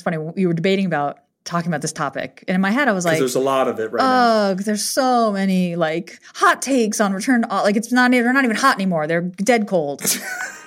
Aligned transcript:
It's 0.00 0.04
funny, 0.04 0.16
we 0.16 0.46
were 0.46 0.54
debating 0.54 0.86
about 0.86 1.18
talking 1.44 1.68
about 1.70 1.82
this 1.82 1.92
topic. 1.92 2.42
And 2.48 2.54
in 2.54 2.60
my 2.62 2.70
head, 2.70 2.88
I 2.88 2.92
was 2.92 3.04
like, 3.04 3.18
there's 3.18 3.34
a 3.34 3.40
lot 3.40 3.68
of 3.68 3.78
it 3.78 3.92
right 3.92 4.02
now. 4.02 4.50
oh, 4.50 4.54
there's 4.54 4.82
so 4.82 5.30
many 5.30 5.76
like 5.76 6.18
hot 6.34 6.62
takes 6.62 7.02
on 7.02 7.12
return 7.12 7.42
to 7.42 7.48
like 7.48 7.76
it's 7.76 7.92
not 7.92 8.10
they're 8.10 8.32
not 8.32 8.44
even 8.44 8.56
hot 8.56 8.76
anymore. 8.76 9.06
They're 9.06 9.20
dead 9.20 9.66
cold. 9.66 10.00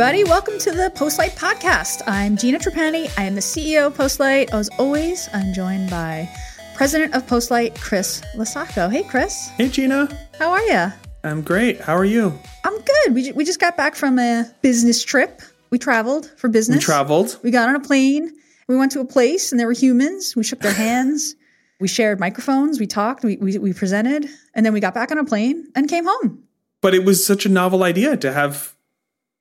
everybody. 0.00 0.22
Welcome 0.22 0.60
to 0.60 0.70
the 0.70 0.92
Postlight 0.94 1.36
Podcast. 1.36 2.02
I'm 2.06 2.36
Gina 2.36 2.60
Trapani. 2.60 3.10
I 3.18 3.24
am 3.24 3.34
the 3.34 3.40
CEO 3.40 3.88
of 3.88 3.96
Postlight. 3.96 4.48
As 4.54 4.68
always, 4.78 5.28
I'm 5.32 5.52
joined 5.52 5.90
by 5.90 6.30
President 6.76 7.16
of 7.16 7.26
Postlight, 7.26 7.74
Chris 7.80 8.22
LoSacco. 8.36 8.92
Hey, 8.92 9.02
Chris. 9.02 9.48
Hey, 9.56 9.68
Gina. 9.68 10.08
How 10.38 10.52
are 10.52 10.62
you? 10.62 10.92
I'm 11.24 11.42
great. 11.42 11.80
How 11.80 11.96
are 11.96 12.04
you? 12.04 12.32
I'm 12.62 12.80
good. 12.80 13.12
We, 13.12 13.32
we 13.32 13.44
just 13.44 13.58
got 13.58 13.76
back 13.76 13.96
from 13.96 14.20
a 14.20 14.44
business 14.62 15.02
trip. 15.02 15.42
We 15.70 15.80
traveled 15.80 16.30
for 16.36 16.48
business. 16.48 16.78
We 16.78 16.84
traveled. 16.84 17.36
We 17.42 17.50
got 17.50 17.68
on 17.68 17.74
a 17.74 17.80
plane. 17.80 18.32
We 18.68 18.76
went 18.76 18.92
to 18.92 19.00
a 19.00 19.04
place 19.04 19.50
and 19.50 19.58
there 19.58 19.66
were 19.66 19.72
humans. 19.72 20.36
We 20.36 20.44
shook 20.44 20.60
their 20.60 20.72
hands. 20.86 21.34
We 21.80 21.88
shared 21.88 22.20
microphones. 22.20 22.78
We 22.78 22.86
talked. 22.86 23.24
We, 23.24 23.36
we, 23.38 23.58
we 23.58 23.72
presented. 23.72 24.30
And 24.54 24.64
then 24.64 24.72
we 24.72 24.78
got 24.78 24.94
back 24.94 25.10
on 25.10 25.18
a 25.18 25.24
plane 25.24 25.66
and 25.74 25.88
came 25.88 26.06
home. 26.06 26.44
But 26.82 26.94
it 26.94 27.04
was 27.04 27.26
such 27.26 27.44
a 27.46 27.48
novel 27.48 27.82
idea 27.82 28.16
to 28.18 28.32
have 28.32 28.76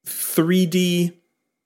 3D 0.07 1.13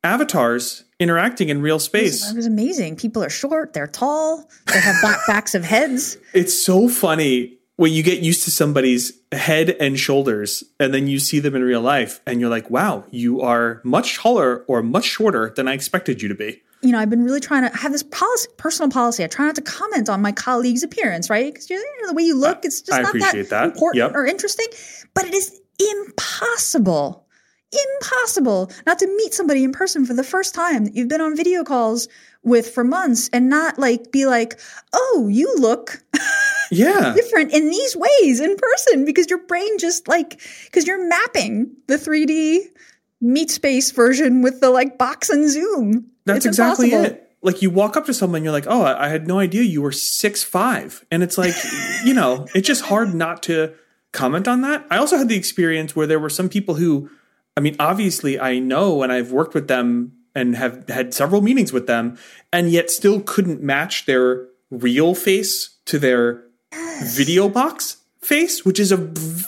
avatars 0.04 0.84
interacting 1.00 1.50
in 1.50 1.62
real 1.62 1.80
space. 1.80 2.30
It 2.32 2.36
was 2.36 2.46
amazing. 2.48 2.96
People 2.96 3.24
are 3.24 3.30
short. 3.30 3.74
They're 3.74 3.88
tall. 3.88 4.50
They 4.72 4.80
have 4.80 5.02
back 5.02 5.20
backs 5.28 5.56
of 5.56 5.64
heads. 5.64 6.18
It's 6.34 6.64
so 6.66 6.88
funny 6.90 7.58
when 7.78 7.92
you 7.92 8.04
get 8.04 8.20
used 8.22 8.44
to 8.44 8.52
somebody's 8.52 9.14
head 9.32 9.70
and 9.80 9.98
shoulders 10.00 10.64
and 10.80 10.94
then 10.94 11.08
you 11.08 11.18
see 11.20 11.40
them 11.40 11.56
in 11.56 11.64
real 11.64 11.82
life 11.82 12.20
and 12.28 12.40
you're 12.40 12.50
like, 12.50 12.70
wow, 12.70 13.04
you 13.12 13.42
are 13.42 13.82
much 13.84 14.18
taller 14.18 14.64
or 14.68 14.84
much 14.84 15.06
shorter 15.06 15.52
than 15.56 15.68
I 15.68 15.74
expected 15.74 16.22
you 16.22 16.28
to 16.30 16.36
be. 16.36 16.62
you 16.84 16.92
know, 16.92 17.00
I've 17.00 17.10
been 17.10 17.24
really 17.24 17.40
trying 17.40 17.68
to 17.70 17.76
have 17.78 17.92
this 17.92 18.04
policy, 18.04 18.50
personal 18.58 18.90
policy. 18.92 19.24
I 19.24 19.28
try 19.28 19.46
not 19.46 19.56
to 19.56 19.62
comment 19.62 20.10
on 20.10 20.22
my 20.22 20.32
colleague's 20.32 20.84
appearance, 20.84 21.30
right? 21.30 21.52
Because 21.54 21.70
you 21.70 21.78
know, 22.02 22.08
the 22.08 22.14
way 22.14 22.24
you 22.24 22.36
look, 22.38 22.66
it's 22.66 22.82
just 22.82 23.00
I 23.00 23.02
not 23.04 23.14
that, 23.14 23.50
that. 23.50 23.64
important 23.66 23.98
Yep. 24.04 24.12
or 24.16 24.26
interesting. 24.26 24.68
But 25.14 25.26
it 25.26 25.34
is 25.34 25.60
impossible, 25.80 27.26
impossible 27.72 28.72
not 28.86 29.00
to 29.00 29.08
meet 29.18 29.34
somebody 29.34 29.64
in 29.64 29.72
person 29.72 30.06
for 30.06 30.14
the 30.14 30.24
first 30.24 30.54
time 30.54 30.86
that 30.86 30.96
you've 30.96 31.08
been 31.08 31.22
on 31.22 31.36
video 31.36 31.64
calls 31.64 32.08
with 32.44 32.70
for 32.70 32.84
months 32.84 33.30
and 33.34 33.50
not 33.50 33.78
like 33.80 34.12
be 34.12 34.26
like, 34.26 34.60
oh, 34.94 35.28
you 35.32 35.54
look 35.58 36.04
Yeah. 36.72 37.14
different 37.16 37.54
in 37.54 37.70
these 37.70 37.96
ways 37.96 38.40
in 38.40 38.56
person 38.56 39.06
because 39.06 39.30
your 39.30 39.40
brain 39.46 39.78
just 39.78 40.08
like 40.08 40.40
because 40.66 40.88
you're 40.88 41.06
mapping 41.08 41.72
the 41.88 41.96
3D 41.98 42.60
meet 43.20 43.52
space 43.52 43.92
version 43.92 44.42
with 44.42 44.62
the 44.62 44.70
like 44.70 44.98
box 44.98 45.30
and 45.30 45.50
zoom. 45.50 46.08
That's 46.26 46.38
It's 46.38 46.46
exactly 46.48 46.92
impossible. 46.92 47.16
it. 47.18 47.28
Like 47.44 47.62
you 47.62 47.70
walk 47.72 47.98
up 47.98 48.06
to 48.06 48.14
someone, 48.14 48.44
you're 48.44 48.52
like, 48.54 48.68
"Oh, 48.68 48.84
I 48.84 49.06
I 49.06 49.10
had 49.10 49.28
no 49.28 49.40
idea 49.40 49.64
you 49.64 49.82
were 49.82 49.92
six 49.92 50.44
five. 50.44 51.04
and 51.12 51.24
it's 51.24 51.38
like, 51.40 51.56
you 52.06 52.14
know, 52.14 52.48
it's 52.56 52.68
just 52.68 52.84
hard 52.84 53.14
not 53.16 53.42
to 53.44 53.74
comment 54.12 54.48
on 54.48 54.62
that. 54.62 54.86
I 54.92 54.98
also 54.98 55.18
had 55.18 55.28
the 55.28 55.36
experience 55.36 55.96
where 55.96 56.06
there 56.08 56.20
were 56.20 56.30
some 56.30 56.50
people 56.50 56.76
who, 56.76 57.10
I 57.58 57.62
mean, 57.62 57.76
obviously, 57.80 58.40
I 58.40 58.60
know 58.60 59.04
and 59.04 59.12
I've 59.12 59.32
worked 59.32 59.54
with 59.54 59.68
them 59.68 60.14
and 60.34 60.56
have 60.56 60.88
had 60.88 61.14
several 61.14 61.42
meetings 61.42 61.74
with 61.74 61.88
them, 61.88 62.18
and 62.54 62.72
yet 62.72 62.90
still 62.90 63.22
couldn't 63.22 63.62
match 63.62 64.06
their 64.06 64.48
real 64.70 65.14
face 65.14 65.78
to 65.86 66.00
their 66.00 66.46
video 67.04 67.50
box 67.50 67.98
face, 68.22 68.64
which 68.64 68.80
is 68.80 68.92
a 68.92 68.98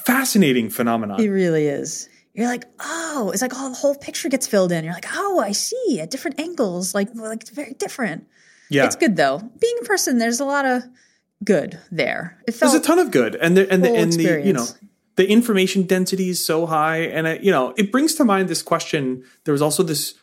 fascinating 0.05 0.69
phenomenon. 0.69 1.21
It 1.21 1.29
really 1.29 1.67
is. 1.67 2.09
You're 2.33 2.47
like, 2.47 2.65
oh, 2.79 3.29
it's 3.31 3.41
like 3.41 3.53
all 3.53 3.69
the 3.69 3.75
whole 3.75 3.95
picture 3.95 4.27
gets 4.27 4.47
filled 4.47 4.71
in. 4.71 4.83
You're 4.83 4.93
like, 4.93 5.05
oh, 5.13 5.39
I 5.39 5.51
see 5.51 5.99
at 6.01 6.09
different 6.09 6.39
angles, 6.39 6.93
like 6.93 7.09
like 7.15 7.41
it's 7.41 7.51
very 7.51 7.73
different. 7.75 8.27
yeah, 8.69 8.85
It's 8.85 8.95
good 8.95 9.15
though. 9.15 9.39
Being 9.59 9.77
a 9.81 9.85
person, 9.85 10.17
there's 10.17 10.39
a 10.39 10.45
lot 10.45 10.65
of 10.65 10.83
good 11.45 11.79
there. 11.91 12.41
It 12.47 12.53
felt 12.53 12.71
There's 12.71 12.83
a 12.83 12.85
ton 12.85 12.99
of 12.99 13.11
good, 13.11 13.35
and 13.35 13.55
the 13.55 13.71
and 13.71 13.83
the 13.83 13.95
and 13.95 14.11
the 14.11 14.41
you 14.43 14.53
know. 14.53 14.65
The 15.15 15.29
information 15.29 15.83
density 15.83 16.29
is 16.29 16.43
so 16.43 16.65
high, 16.65 16.99
and 16.99 17.27
it, 17.27 17.43
you 17.43 17.51
know 17.51 17.73
it 17.77 17.91
brings 17.91 18.15
to 18.15 18.25
mind 18.25 18.49
this 18.49 18.61
question. 18.61 19.23
There 19.45 19.51
was 19.51 19.61
also 19.61 19.83
this 19.83 20.15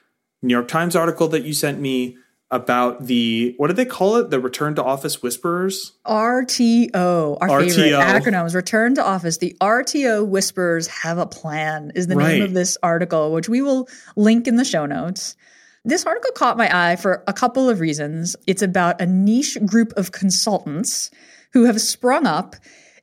New 0.42 0.54
York 0.54 0.68
Times 0.68 0.96
article 0.96 1.28
that 1.28 1.44
you 1.44 1.52
sent 1.52 1.80
me 1.80 2.16
about 2.50 3.06
the 3.06 3.54
what 3.58 3.68
did 3.68 3.76
they 3.76 3.84
call 3.84 4.16
it? 4.16 4.30
The 4.30 4.40
return 4.40 4.74
to 4.74 4.84
office 4.84 5.22
whisperers. 5.22 5.92
RTO, 6.04 7.38
our 7.40 7.60
favorite 7.60 7.92
RTO. 7.92 8.02
acronyms, 8.02 8.54
return 8.54 8.94
to 8.96 9.04
office. 9.04 9.38
The 9.38 9.56
RTO 9.60 10.26
whispers 10.26 10.88
have 10.88 11.18
a 11.18 11.26
plan 11.26 11.92
is 11.94 12.08
the 12.08 12.16
name 12.16 12.42
of 12.42 12.52
this 12.52 12.76
article, 12.82 13.32
which 13.32 13.48
we 13.48 13.62
will 13.62 13.88
link 14.16 14.48
in 14.48 14.56
the 14.56 14.64
show 14.64 14.86
notes. 14.86 15.36
This 15.84 16.04
article 16.04 16.32
caught 16.32 16.58
my 16.58 16.90
eye 16.90 16.96
for 16.96 17.22
a 17.26 17.32
couple 17.32 17.68
of 17.68 17.80
reasons. 17.80 18.36
It's 18.46 18.62
about 18.62 19.00
a 19.00 19.06
niche 19.06 19.56
group 19.64 19.92
of 19.96 20.12
consultants 20.12 21.10
who 21.52 21.64
have 21.64 21.80
sprung 21.80 22.26
up 22.26 22.56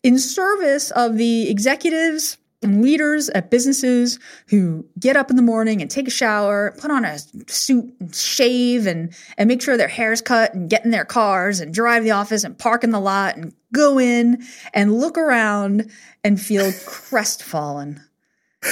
in 0.04 0.20
service 0.20 0.92
of 0.92 1.18
the 1.18 1.50
executives 1.50 2.38
and 2.62 2.82
leaders 2.82 3.30
at 3.30 3.52
businesses 3.52 4.20
who 4.48 4.86
get 5.00 5.16
up 5.16 5.30
in 5.30 5.36
the 5.36 5.42
morning 5.42 5.82
and 5.82 5.92
take 5.92 6.08
a 6.08 6.12
shower, 6.12 6.76
put 6.80 6.90
on 6.90 7.06
a 7.06 7.20
suit 7.48 7.94
and 8.00 8.16
shave 8.16 8.88
and, 8.88 9.14
and 9.38 9.48
make 9.48 9.62
sure 9.62 9.78
their 9.78 9.88
hair's 9.88 10.22
cut 10.22 10.54
and 10.54 10.70
get 10.70 10.84
in 10.84 10.92
their 10.92 11.06
cars 11.06 11.60
and 11.60 11.74
drive 11.74 12.04
the 12.04 12.12
office 12.12 12.44
and 12.44 12.58
park 12.58 12.84
in 12.84 12.92
the 12.92 13.00
lot 13.00 13.38
and 13.38 13.54
go 13.74 14.00
in 14.00 14.44
and 14.74 15.00
look 15.00 15.18
around 15.18 15.90
and 16.24 16.42
feel 16.42 16.72
crestfallen. 16.86 18.02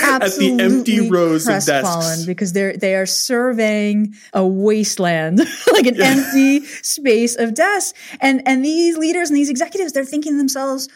At 0.01 0.21
the 0.21 0.57
empty 0.59 1.09
rows 1.09 1.47
of 1.47 1.53
desks. 1.53 1.69
crestfallen 1.69 2.25
because 2.25 2.53
they're 2.53 2.75
they 2.75 2.95
are 2.95 3.05
surveying 3.05 4.15
a 4.33 4.45
wasteland, 4.45 5.39
like 5.71 5.85
an 5.85 6.01
empty 6.01 6.65
space 6.65 7.35
of 7.35 7.53
desks. 7.53 7.93
And 8.19 8.41
and 8.47 8.65
these 8.65 8.97
leaders 8.97 9.29
and 9.29 9.37
these 9.37 9.49
executives, 9.49 9.93
they're 9.93 10.03
thinking 10.03 10.33
to 10.33 10.37
themselves, 10.37 10.89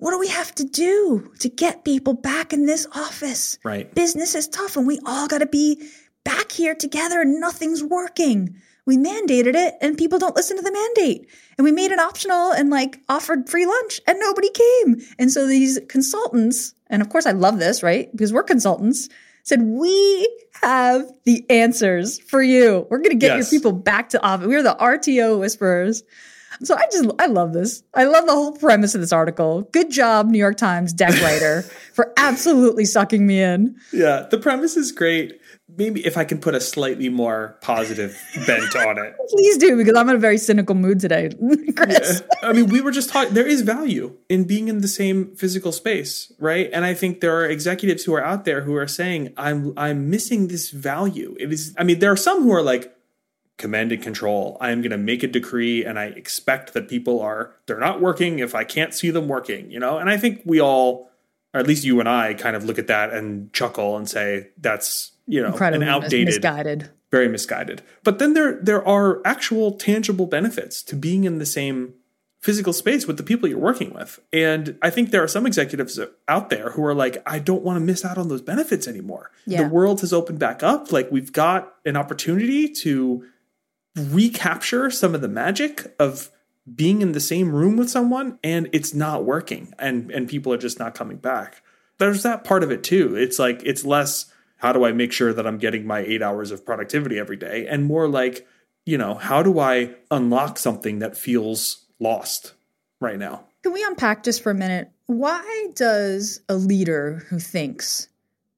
what 0.00 0.10
do 0.10 0.18
we 0.18 0.28
have 0.28 0.54
to 0.56 0.64
do 0.64 1.30
to 1.38 1.48
get 1.48 1.84
people 1.84 2.14
back 2.14 2.52
in 2.52 2.66
this 2.66 2.86
office? 2.94 3.58
Right. 3.64 3.94
Business 3.94 4.34
is 4.34 4.48
tough 4.48 4.76
and 4.76 4.86
we 4.86 4.98
all 5.06 5.28
got 5.28 5.38
to 5.38 5.46
be 5.46 5.80
back 6.24 6.52
here 6.52 6.74
together 6.74 7.20
and 7.20 7.40
nothing's 7.40 7.82
working. 7.84 8.56
We 8.86 8.96
mandated 8.96 9.54
it 9.54 9.74
and 9.80 9.96
people 9.98 10.18
don't 10.18 10.34
listen 10.34 10.56
to 10.56 10.62
the 10.62 10.72
mandate. 10.72 11.28
And 11.56 11.64
we 11.64 11.70
made 11.72 11.92
it 11.92 11.98
optional 12.00 12.50
and 12.52 12.70
like 12.70 12.98
offered 13.08 13.48
free 13.48 13.66
lunch 13.66 14.00
and 14.06 14.18
nobody 14.18 14.48
came. 14.50 14.96
And 15.18 15.30
so 15.30 15.46
these 15.46 15.78
consultants, 15.88 16.74
and 16.88 17.02
of 17.02 17.10
course 17.10 17.26
I 17.26 17.32
love 17.32 17.58
this, 17.58 17.82
right? 17.82 18.10
Because 18.10 18.32
we're 18.32 18.42
consultants, 18.42 19.08
said, 19.42 19.62
We 19.62 20.28
have 20.62 21.10
the 21.24 21.44
answers 21.50 22.18
for 22.20 22.42
you. 22.42 22.86
We're 22.90 22.98
going 22.98 23.10
to 23.10 23.16
get 23.16 23.36
Yes. 23.36 23.52
your 23.52 23.60
people 23.60 23.72
back 23.72 24.08
to 24.10 24.22
office. 24.22 24.46
We're 24.46 24.62
the 24.62 24.76
RTO 24.80 25.38
whisperers. 25.38 26.02
So 26.62 26.74
I 26.74 26.86
just 26.90 27.10
I 27.18 27.26
love 27.26 27.52
this. 27.52 27.82
I 27.94 28.04
love 28.04 28.26
the 28.26 28.34
whole 28.34 28.52
premise 28.52 28.94
of 28.94 29.00
this 29.00 29.12
article. 29.12 29.62
Good 29.72 29.90
job, 29.90 30.28
New 30.28 30.38
York 30.38 30.56
Times 30.56 30.92
deck 30.92 31.20
writer, 31.22 31.62
for 31.92 32.12
absolutely 32.16 32.84
sucking 32.84 33.26
me 33.26 33.40
in. 33.40 33.76
Yeah, 33.92 34.26
the 34.30 34.38
premise 34.38 34.76
is 34.76 34.92
great. 34.92 35.40
Maybe 35.76 36.04
if 36.04 36.16
I 36.16 36.24
can 36.24 36.38
put 36.40 36.56
a 36.56 36.60
slightly 36.60 37.08
more 37.08 37.56
positive 37.60 38.20
bent 38.44 38.74
on 38.74 38.98
it. 38.98 39.14
Please 39.28 39.56
do, 39.56 39.76
because 39.76 39.94
I'm 39.94 40.08
in 40.08 40.16
a 40.16 40.18
very 40.18 40.36
cynical 40.36 40.74
mood 40.74 40.98
today, 40.98 41.30
Chris. 41.76 42.22
I 42.42 42.52
mean, 42.52 42.66
we 42.66 42.80
were 42.80 42.90
just 42.90 43.10
talking. 43.10 43.34
There 43.34 43.46
is 43.46 43.62
value 43.62 44.16
in 44.28 44.44
being 44.44 44.66
in 44.66 44.80
the 44.80 44.88
same 44.88 45.36
physical 45.36 45.70
space, 45.70 46.32
right? 46.40 46.68
And 46.72 46.84
I 46.84 46.94
think 46.94 47.20
there 47.20 47.36
are 47.36 47.46
executives 47.46 48.04
who 48.04 48.14
are 48.14 48.24
out 48.24 48.44
there 48.44 48.62
who 48.62 48.74
are 48.74 48.88
saying, 48.88 49.32
"I'm 49.36 49.72
I'm 49.76 50.10
missing 50.10 50.48
this 50.48 50.70
value." 50.70 51.36
It 51.38 51.52
is. 51.52 51.74
I 51.78 51.84
mean, 51.84 52.00
there 52.00 52.10
are 52.10 52.16
some 52.16 52.42
who 52.42 52.52
are 52.52 52.62
like, 52.62 52.92
"Command 53.60 53.92
and 53.92 54.02
control. 54.02 54.56
I 54.60 54.72
am 54.72 54.80
going 54.80 54.90
to 54.90 54.98
make 54.98 55.22
a 55.22 55.28
decree, 55.28 55.84
and 55.84 55.98
I 55.98 56.06
expect 56.06 56.72
that 56.74 56.88
people 56.88 57.20
are 57.20 57.54
they're 57.66 57.78
not 57.78 58.00
working 58.00 58.40
if 58.40 58.54
I 58.56 58.64
can't 58.64 58.92
see 58.92 59.10
them 59.10 59.28
working." 59.28 59.70
You 59.70 59.78
know, 59.78 59.98
and 59.98 60.10
I 60.10 60.16
think 60.16 60.42
we 60.44 60.60
all, 60.60 61.10
or 61.54 61.60
at 61.60 61.68
least 61.68 61.84
you 61.84 62.00
and 62.00 62.08
I, 62.08 62.34
kind 62.34 62.56
of 62.56 62.64
look 62.64 62.78
at 62.78 62.88
that 62.88 63.12
and 63.12 63.52
chuckle 63.52 63.96
and 63.96 64.08
say, 64.08 64.48
"That's 64.58 65.12
you 65.26 65.40
know 65.40 65.48
Incredibly 65.48 65.86
an 65.86 65.92
outdated." 65.92 66.26
misguided. 66.26 66.90
very 67.12 67.28
misguided. 67.28 67.82
But 68.02 68.18
then 68.18 68.34
there 68.34 68.58
there 68.60 68.86
are 68.86 69.20
actual 69.24 69.72
tangible 69.72 70.26
benefits 70.26 70.82
to 70.84 70.96
being 70.96 71.24
in 71.24 71.38
the 71.38 71.46
same 71.46 71.94
physical 72.40 72.72
space 72.72 73.06
with 73.06 73.18
the 73.18 73.22
people 73.22 73.48
you're 73.48 73.58
working 73.58 73.92
with. 73.92 74.18
And 74.32 74.78
I 74.80 74.88
think 74.88 75.10
there 75.10 75.22
are 75.22 75.28
some 75.28 75.46
executives 75.46 76.00
out 76.26 76.48
there 76.48 76.70
who 76.70 76.82
are 76.84 76.94
like, 76.94 77.22
I 77.26 77.38
don't 77.38 77.62
want 77.62 77.76
to 77.76 77.80
miss 77.84 78.02
out 78.02 78.16
on 78.16 78.28
those 78.28 78.40
benefits 78.40 78.88
anymore. 78.88 79.30
Yeah. 79.46 79.64
The 79.64 79.68
world 79.68 80.00
has 80.00 80.12
opened 80.12 80.38
back 80.38 80.62
up. 80.62 80.90
Like 80.90 81.12
we've 81.12 81.32
got 81.32 81.74
an 81.84 81.98
opportunity 81.98 82.66
to 82.68 83.26
recapture 83.96 84.90
some 84.90 85.14
of 85.14 85.20
the 85.20 85.28
magic 85.28 85.94
of 85.98 86.30
being 86.72 87.02
in 87.02 87.12
the 87.12 87.20
same 87.20 87.52
room 87.52 87.76
with 87.76 87.90
someone 87.90 88.38
and 88.44 88.68
it's 88.72 88.94
not 88.94 89.24
working 89.24 89.72
and 89.78 90.10
and 90.10 90.28
people 90.28 90.52
are 90.52 90.58
just 90.58 90.78
not 90.78 90.94
coming 90.94 91.16
back. 91.16 91.62
There's 91.98 92.22
that 92.22 92.44
part 92.44 92.62
of 92.62 92.70
it 92.70 92.84
too. 92.84 93.16
It's 93.16 93.38
like 93.38 93.62
it's 93.64 93.84
less 93.84 94.32
how 94.58 94.72
do 94.72 94.84
I 94.84 94.92
make 94.92 95.12
sure 95.12 95.32
that 95.32 95.46
I'm 95.46 95.58
getting 95.58 95.86
my 95.86 96.00
8 96.00 96.22
hours 96.22 96.50
of 96.50 96.64
productivity 96.64 97.18
every 97.18 97.36
day 97.36 97.66
and 97.66 97.84
more 97.84 98.08
like 98.08 98.46
you 98.86 98.96
know, 98.98 99.14
how 99.14 99.42
do 99.42 99.58
I 99.58 99.94
unlock 100.10 100.58
something 100.58 101.00
that 101.00 101.16
feels 101.16 101.84
lost 101.98 102.54
right 103.00 103.18
now? 103.18 103.44
Can 103.62 103.72
we 103.72 103.84
unpack 103.84 104.22
just 104.22 104.42
for 104.42 104.50
a 104.50 104.54
minute? 104.54 104.90
Why 105.06 105.68
does 105.74 106.40
a 106.48 106.54
leader 106.54 107.24
who 107.28 107.38
thinks 107.38 108.08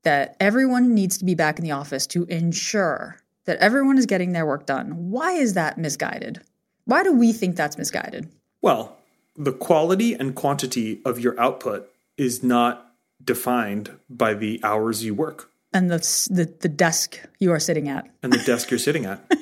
that 0.05 0.37
everyone 0.38 0.94
needs 0.94 1.19
to 1.19 1.25
be 1.25 1.34
back 1.34 1.58
in 1.58 1.64
the 1.64 1.73
office 1.73 2.06
to 2.08 2.25
ensure 2.25 3.21
that 3.44 3.58
everyone 3.58 3.98
is 3.98 4.06
getting 4.06 4.32
their 4.32 4.46
work 4.46 4.66
done, 4.66 5.10
why 5.10 5.32
is 5.32 5.54
that 5.54 5.78
misguided? 5.78 6.40
Why 6.84 7.02
do 7.02 7.12
we 7.12 7.32
think 7.32 7.56
that's 7.56 7.78
misguided? 7.78 8.28
Well, 8.60 8.96
the 9.36 9.52
quality 9.52 10.14
and 10.14 10.34
quantity 10.34 11.00
of 11.04 11.18
your 11.18 11.38
output 11.40 11.88
is 12.16 12.42
not 12.42 12.92
defined 13.24 13.90
by 14.10 14.34
the 14.34 14.60
hours 14.62 15.04
you 15.04 15.14
work 15.14 15.48
And 15.72 15.90
the, 15.90 15.98
the, 16.30 16.52
the 16.60 16.68
desk 16.68 17.20
you 17.38 17.52
are 17.52 17.60
sitting 17.60 17.88
at. 17.88 18.08
and 18.22 18.32
the 18.32 18.42
desk 18.44 18.70
you're 18.70 18.78
sitting 18.78 19.06
at. 19.06 19.20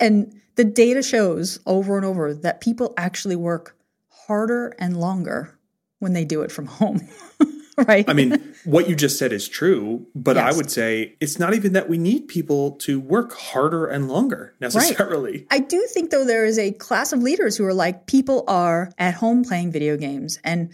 And 0.00 0.40
the 0.54 0.62
data 0.64 1.02
shows 1.02 1.58
over 1.66 1.96
and 1.96 2.06
over 2.06 2.32
that 2.32 2.60
people 2.60 2.94
actually 2.96 3.34
work 3.34 3.76
harder 4.08 4.72
and 4.78 4.96
longer 4.96 5.58
when 5.98 6.12
they 6.12 6.24
do 6.24 6.42
it 6.42 6.52
from 6.52 6.66
home. 6.66 7.00
right? 7.86 8.08
I 8.08 8.12
mean, 8.12 8.54
what 8.64 8.88
you 8.88 8.96
just 8.96 9.18
said 9.18 9.32
is 9.32 9.48
true, 9.48 10.06
but 10.14 10.36
I 10.36 10.52
would 10.52 10.70
say 10.70 11.14
it's 11.20 11.38
not 11.38 11.54
even 11.54 11.74
that 11.74 11.88
we 11.88 11.98
need 11.98 12.26
people 12.26 12.72
to 12.72 12.98
work 12.98 13.32
harder 13.34 13.86
and 13.86 14.08
longer 14.08 14.54
necessarily. 14.60 15.46
I 15.50 15.60
do 15.60 15.86
think 15.92 16.10
though 16.10 16.24
there 16.24 16.44
is 16.44 16.58
a 16.58 16.72
class 16.72 17.12
of 17.12 17.22
leaders 17.22 17.56
who 17.56 17.64
are 17.64 17.74
like 17.74 18.06
people 18.06 18.44
are 18.48 18.92
at 18.98 19.14
home 19.14 19.44
playing 19.44 19.70
video 19.70 19.96
games 19.96 20.38
and 20.42 20.72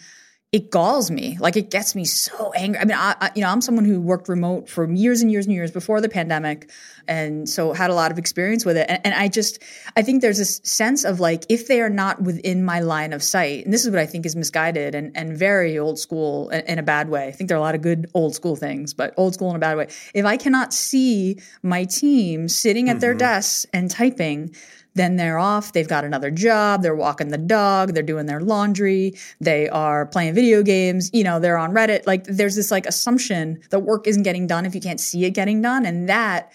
it 0.55 0.71
galls 0.71 1.11
me. 1.11 1.37
Like 1.41 1.57
it 1.57 1.69
gets 1.69 1.97
me 1.97 2.05
so 2.05 2.53
angry. 2.53 2.81
I 2.81 2.85
mean, 2.85 2.97
I, 2.97 3.17
I 3.21 3.31
you 3.35 3.43
know, 3.43 3.49
I'm 3.49 3.61
someone 3.61 3.85
who 3.85 4.01
worked 4.01 4.29
remote 4.29 4.69
for 4.69 4.89
years 4.89 5.21
and 5.21 5.29
years 5.29 5.47
and 5.47 5.53
years 5.53 5.73
before 5.73 6.01
the 6.01 6.09
pandemic, 6.09 6.71
and 7.09 7.49
so 7.49 7.73
had 7.73 7.91
a 7.91 7.95
lot 7.95 8.13
of 8.13 8.19
experience 8.19 8.65
with 8.65 8.77
it. 8.77 8.87
And, 8.89 9.01
and 9.05 9.15
I 9.17 9.27
just, 9.27 9.61
I 9.97 10.03
think 10.03 10.23
there's 10.23 10.39
this 10.39 10.61
sense 10.63 11.03
of 11.03 11.19
like 11.19 11.45
if 11.49 11.67
they 11.67 11.81
are 11.81 11.91
not 11.91 12.23
within 12.23 12.65
my 12.65 12.79
line 12.79 13.13
of 13.13 13.21
sight, 13.21 13.65
and 13.65 13.75
this 13.75 13.85
is 13.85 13.91
what 13.91 13.99
I 13.99 14.07
think 14.07 14.27
is 14.27 14.37
misguided 14.37 14.95
and 14.95 15.11
and 15.17 15.37
very 15.37 15.77
old 15.77 15.99
school 15.99 16.51
in, 16.51 16.61
in 16.67 16.79
a 16.79 16.85
bad 16.85 17.09
way. 17.09 17.27
I 17.27 17.33
think 17.33 17.49
there 17.49 17.57
are 17.57 17.61
a 17.61 17.65
lot 17.65 17.75
of 17.75 17.83
good 17.83 18.09
old 18.15 18.37
school 18.37 18.55
things, 18.55 18.95
but 18.95 19.13
old 19.17 19.35
school 19.35 19.51
in 19.51 19.57
a 19.57 19.59
bad 19.59 19.77
way. 19.77 19.89
If 20.15 20.25
I 20.25 20.37
cannot 20.37 20.73
see 20.73 21.41
my 21.65 21.85
team 21.85 22.49
sitting 22.49 22.89
at 22.89 23.01
their 23.01 23.11
mm-hmm. 23.11 23.19
desks 23.19 23.67
and 23.73 23.91
typing 23.91 24.55
then 24.95 25.17
they're 25.17 25.39
off. 25.39 25.73
They've 25.73 25.89
got 25.89 26.05
another 26.05 26.31
job. 26.31 26.83
They're 26.83 26.95
walking 26.95 27.29
the 27.29 27.39
dog. 27.39 27.95
They're 27.95 28.03
doing 28.03 28.27
their 28.27 28.41
laundry. 28.41 29.15
They 29.41 29.69
are 29.69 30.07
playing 30.07 30.35
video 30.35 30.63
games. 30.63 31.11
You 31.13 31.25
know, 31.25 31.41
they're 31.41 31.59
on 31.59 31.73
Reddit. 31.73 32.07
Like 32.07 32.25
there's 32.25 32.57
this 32.57 32.71
like 32.71 32.87
assumption 32.87 33.61
that 33.71 33.81
work 33.81 34.07
isn't 34.07 34.23
getting 34.23 34.47
done 34.47 34.67
if 34.67 34.75
you 34.75 34.81
can't 34.81 35.01
see 35.01 35.25
it 35.25 35.31
getting 35.31 35.61
done. 35.61 35.85
And 35.85 36.09
that 36.09 36.53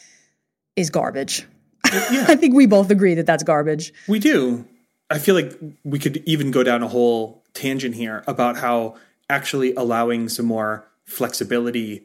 is 0.75 0.89
garbage. 0.89 1.45
Yeah. 1.91 2.25
I 2.27 2.35
think 2.35 2.55
we 2.55 2.65
both 2.65 2.89
agree 2.89 3.13
that 3.15 3.25
that's 3.25 3.43
garbage. 3.43 3.93
We 4.07 4.19
do. 4.19 4.65
I 5.09 5.19
feel 5.19 5.35
like 5.35 5.57
we 5.83 5.99
could 5.99 6.17
even 6.25 6.51
go 6.51 6.63
down 6.63 6.83
a 6.83 6.87
whole 6.87 7.43
tangent 7.53 7.95
here 7.95 8.23
about 8.27 8.57
how 8.57 8.95
actually 9.29 9.73
allowing 9.73 10.29
some 10.29 10.45
more 10.45 10.87
flexibility 11.05 12.03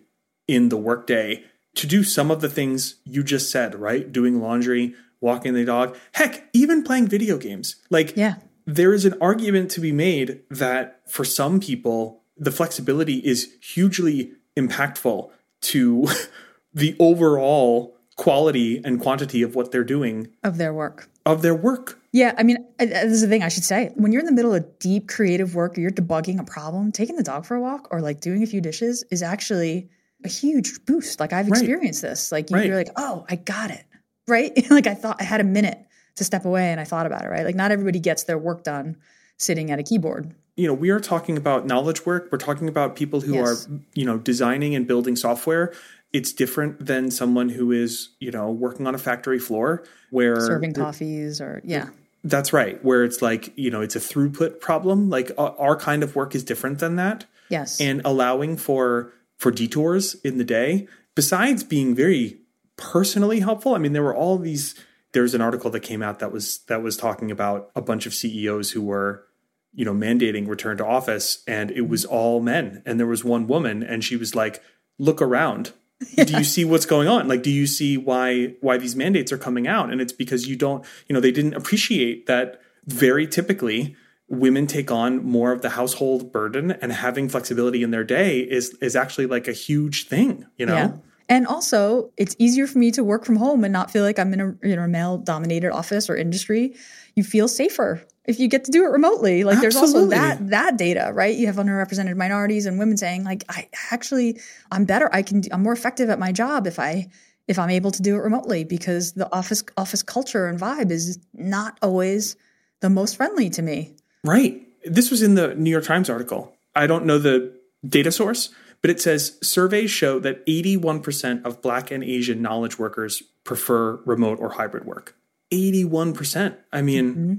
in 0.48 0.68
the 0.68 0.76
workday 0.76 1.44
to 1.74 1.86
do 1.86 2.02
some 2.02 2.30
of 2.30 2.40
the 2.40 2.48
things 2.48 2.96
you 3.04 3.22
just 3.22 3.50
said, 3.50 3.74
right? 3.74 4.10
Doing 4.10 4.40
laundry, 4.40 4.94
walking 5.24 5.54
the 5.54 5.64
dog, 5.64 5.96
heck, 6.12 6.48
even 6.52 6.82
playing 6.84 7.08
video 7.08 7.36
games. 7.38 7.76
Like, 7.90 8.16
Yeah. 8.16 8.36
there 8.66 8.92
is 8.94 9.04
an 9.04 9.14
argument 9.20 9.70
to 9.72 9.80
be 9.80 9.90
made 9.90 10.40
that 10.50 11.00
for 11.08 11.24
some 11.24 11.58
people, 11.58 12.22
the 12.36 12.50
flexibility 12.52 13.16
is 13.18 13.52
hugely 13.60 14.32
impactful 14.56 15.30
to 15.62 16.06
the 16.74 16.94
overall 17.00 17.96
quality 18.16 18.80
and 18.84 19.00
quantity 19.00 19.42
of 19.42 19.54
what 19.56 19.72
they're 19.72 19.82
doing 19.84 20.28
Of 20.44 20.56
their 20.58 20.72
work. 20.72 21.08
of 21.26 21.42
their 21.42 21.54
work. 21.54 21.98
Yeah, 22.12 22.32
I 22.38 22.44
mean, 22.44 22.58
this 22.78 23.04
is 23.12 23.22
the 23.22 23.26
thing 23.28 23.42
I 23.42 23.48
should 23.48 23.64
say. 23.64 23.90
When 23.96 24.12
you're 24.12 24.20
in 24.20 24.26
the 24.26 24.32
middle 24.32 24.54
of 24.54 24.78
deep 24.78 25.08
creative 25.08 25.56
work 25.56 25.76
or 25.76 25.80
you're 25.80 25.90
debugging 25.90 26.38
a 26.38 26.44
problem, 26.44 26.92
taking 26.92 27.16
the 27.16 27.24
dog 27.24 27.44
for 27.44 27.56
a 27.56 27.60
walk 27.60 27.88
or 27.90 28.00
like 28.00 28.20
doing 28.20 28.42
a 28.44 28.46
few 28.46 28.60
dishes 28.60 29.04
is 29.10 29.20
actually 29.22 29.88
a 30.24 30.28
huge 30.28 30.84
boost. 30.86 31.18
Like 31.18 31.32
I've 31.32 31.48
Right. 31.48 31.58
experienced 31.60 32.02
this. 32.02 32.30
Like 32.30 32.50
you- 32.50 32.56
Right. 32.56 32.66
you're 32.66 32.76
like, 32.76 32.92
oh, 32.96 33.24
I 33.28 33.34
got 33.36 33.70
it. 33.72 33.84
Right? 34.26 34.52
like 34.70 34.86
I 34.86 34.94
thought 34.94 35.16
I 35.20 35.24
had 35.24 35.40
a 35.40 35.44
minute 35.44 35.78
to 36.16 36.24
step 36.24 36.44
away 36.44 36.70
and 36.70 36.80
I 36.80 36.84
thought 36.84 37.06
about 37.06 37.24
it, 37.24 37.28
right? 37.28 37.44
Like 37.44 37.56
not 37.56 37.70
everybody 37.72 37.98
gets 37.98 38.24
their 38.24 38.38
work 38.38 38.62
done 38.64 38.96
sitting 39.36 39.70
at 39.70 39.78
a 39.78 39.82
keyboard. 39.82 40.32
you 40.56 40.66
know, 40.68 40.72
we 40.74 40.90
are 40.90 41.00
talking 41.00 41.36
about 41.36 41.66
knowledge 41.66 42.06
work. 42.06 42.28
We're 42.30 42.38
talking 42.38 42.68
about 42.68 42.94
people 42.94 43.20
who 43.20 43.34
Yes. 43.34 43.66
are, 43.66 43.70
you 43.94 44.04
know, 44.04 44.18
designing 44.18 44.74
and 44.76 44.86
building 44.86 45.16
software. 45.16 45.72
It's 46.12 46.32
different 46.32 46.86
than 46.86 47.10
someone 47.10 47.48
who 47.48 47.72
is, 47.72 48.10
you 48.20 48.30
know, 48.30 48.48
working 48.52 48.86
on 48.86 48.94
a 48.94 48.98
factory 48.98 49.40
floor 49.40 49.82
where 50.10 50.38
Serving 50.40 50.72
coffees 50.74 51.40
or 51.40 51.60
yeah. 51.64 51.88
that's 52.22 52.52
right, 52.52 52.82
where 52.84 53.02
it's 53.02 53.20
like, 53.20 53.52
you 53.56 53.68
know, 53.72 53.80
it's 53.80 53.96
a 53.96 54.00
throughput 54.00 54.60
problem. 54.60 55.10
Like 55.10 55.32
our 55.36 55.74
kind 55.74 56.04
of 56.04 56.14
work 56.14 56.36
is 56.36 56.44
different 56.44 56.78
than 56.78 56.94
that. 56.96 57.24
Yes. 57.48 57.80
And 57.80 58.00
allowing 58.04 58.56
for 58.56 59.12
for 59.38 59.50
detours 59.50 60.14
in 60.22 60.38
the 60.38 60.44
day, 60.44 60.86
besides 61.16 61.64
being 61.64 61.96
very 61.96 62.38
personally 62.76 63.40
helpful. 63.40 63.74
I 63.74 63.78
mean, 63.78 63.92
there 63.92 64.02
were 64.02 64.14
all 64.14 64.38
these 64.38 64.74
there's 65.12 65.34
an 65.34 65.40
article 65.40 65.70
that 65.70 65.80
came 65.80 66.02
out 66.02 66.18
that 66.18 66.32
was 66.32 66.58
that 66.66 66.82
was 66.82 66.96
talking 66.96 67.30
about 67.30 67.70
a 67.74 67.80
bunch 67.80 68.04
of 68.04 68.12
CEOs 68.12 68.72
who 68.72 68.82
were 68.82 69.24
you 69.72 69.84
know 69.84 69.94
mandating 69.94 70.48
return 70.48 70.76
to 70.76 70.86
office 70.86 71.42
and 71.46 71.70
it 71.70 71.88
was 71.88 72.04
all 72.04 72.40
men. 72.40 72.82
And 72.84 73.00
there 73.00 73.06
was 73.06 73.24
one 73.24 73.46
woman 73.46 73.82
and 73.82 74.04
she 74.04 74.16
was 74.16 74.34
like 74.34 74.62
look 74.98 75.22
around. 75.22 75.72
Do 76.16 76.36
you 76.36 76.44
see 76.54 76.64
what's 76.64 76.86
going 76.86 77.08
on? 77.08 77.28
Like 77.28 77.42
do 77.42 77.50
you 77.50 77.66
see 77.66 77.96
why 77.96 78.54
why 78.60 78.76
these 78.76 78.96
mandates 78.96 79.32
are 79.32 79.38
coming 79.38 79.66
out? 79.66 79.90
And 79.90 80.00
it's 80.00 80.12
because 80.12 80.46
you 80.46 80.56
don't 80.56 80.84
you 81.06 81.14
know 81.14 81.20
they 81.20 81.32
didn't 81.32 81.54
appreciate 81.54 82.26
that 82.26 82.60
very 82.86 83.26
typically 83.26 83.96
women 84.28 84.66
take 84.66 84.90
on 84.90 85.24
more 85.24 85.52
of 85.52 85.62
the 85.62 85.70
household 85.70 86.32
burden 86.32 86.72
and 86.72 86.92
having 86.92 87.28
flexibility 87.28 87.82
in 87.82 87.90
their 87.90 88.04
day 88.04 88.40
is 88.40 88.76
is 88.80 88.96
actually 88.96 89.26
like 89.26 89.46
a 89.46 89.52
huge 89.52 90.08
thing 90.08 90.46
you 90.56 90.66
know? 90.66 90.74
Yeah. 90.74 90.92
And 91.28 91.46
also, 91.46 92.10
it's 92.16 92.36
easier 92.38 92.66
for 92.66 92.78
me 92.78 92.90
to 92.92 93.02
work 93.02 93.24
from 93.24 93.36
home 93.36 93.64
and 93.64 93.72
not 93.72 93.90
feel 93.90 94.02
like 94.04 94.18
I'm 94.18 94.32
in 94.32 94.40
a 94.40 94.68
you 94.68 94.76
know 94.76 94.86
male 94.86 95.18
dominated 95.18 95.70
office 95.70 96.10
or 96.10 96.16
industry. 96.16 96.74
You 97.14 97.24
feel 97.24 97.48
safer 97.48 98.02
if 98.26 98.38
you 98.38 98.48
get 98.48 98.64
to 98.64 98.70
do 98.70 98.84
it 98.84 98.88
remotely. 98.88 99.44
Like 99.44 99.60
there's 99.60 99.76
also 99.76 100.06
that 100.06 100.50
that 100.50 100.76
data, 100.76 101.10
right? 101.14 101.34
You 101.34 101.46
have 101.46 101.56
underrepresented 101.56 102.16
minorities 102.16 102.66
and 102.66 102.78
women 102.78 102.96
saying 102.96 103.24
like 103.24 103.44
I 103.48 103.68
actually 103.90 104.40
I'm 104.70 104.84
better. 104.84 105.08
I 105.12 105.22
can 105.22 105.42
I'm 105.50 105.62
more 105.62 105.72
effective 105.72 106.10
at 106.10 106.18
my 106.18 106.32
job 106.32 106.66
if 106.66 106.78
I 106.78 107.08
if 107.48 107.58
I'm 107.58 107.70
able 107.70 107.90
to 107.90 108.02
do 108.02 108.16
it 108.16 108.20
remotely 108.20 108.64
because 108.64 109.12
the 109.12 109.32
office 109.34 109.62
office 109.76 110.02
culture 110.02 110.46
and 110.46 110.58
vibe 110.58 110.90
is 110.90 111.18
not 111.32 111.78
always 111.82 112.36
the 112.80 112.90
most 112.90 113.16
friendly 113.16 113.50
to 113.50 113.62
me. 113.62 113.94
Right. 114.24 114.60
This 114.84 115.10
was 115.10 115.22
in 115.22 115.34
the 115.34 115.54
New 115.54 115.70
York 115.70 115.84
Times 115.84 116.10
article. 116.10 116.54
I 116.74 116.86
don't 116.86 117.06
know 117.06 117.18
the 117.18 117.52
data 117.86 118.10
source, 118.10 118.50
but 118.84 118.90
it 118.90 119.00
says 119.00 119.38
surveys 119.42 119.90
show 119.90 120.18
that 120.18 120.44
81% 120.44 121.46
of 121.46 121.62
Black 121.62 121.90
and 121.90 122.04
Asian 122.04 122.42
knowledge 122.42 122.78
workers 122.78 123.22
prefer 123.42 123.96
remote 124.04 124.38
or 124.38 124.50
hybrid 124.50 124.84
work. 124.84 125.16
81%. 125.50 126.54
I 126.70 126.82
mean, 126.82 127.14
mm-hmm. 127.14 127.34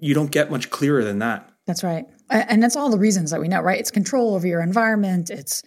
you 0.00 0.14
don't 0.14 0.30
get 0.30 0.50
much 0.50 0.70
clearer 0.70 1.04
than 1.04 1.18
that. 1.18 1.50
That's 1.66 1.84
right. 1.84 2.06
And 2.30 2.62
that's 2.62 2.76
all 2.76 2.88
the 2.88 2.96
reasons 2.96 3.30
that 3.30 3.42
we 3.42 3.46
know, 3.46 3.60
right? 3.60 3.78
It's 3.78 3.90
control 3.90 4.34
over 4.34 4.46
your 4.46 4.62
environment. 4.62 5.28
It's 5.28 5.62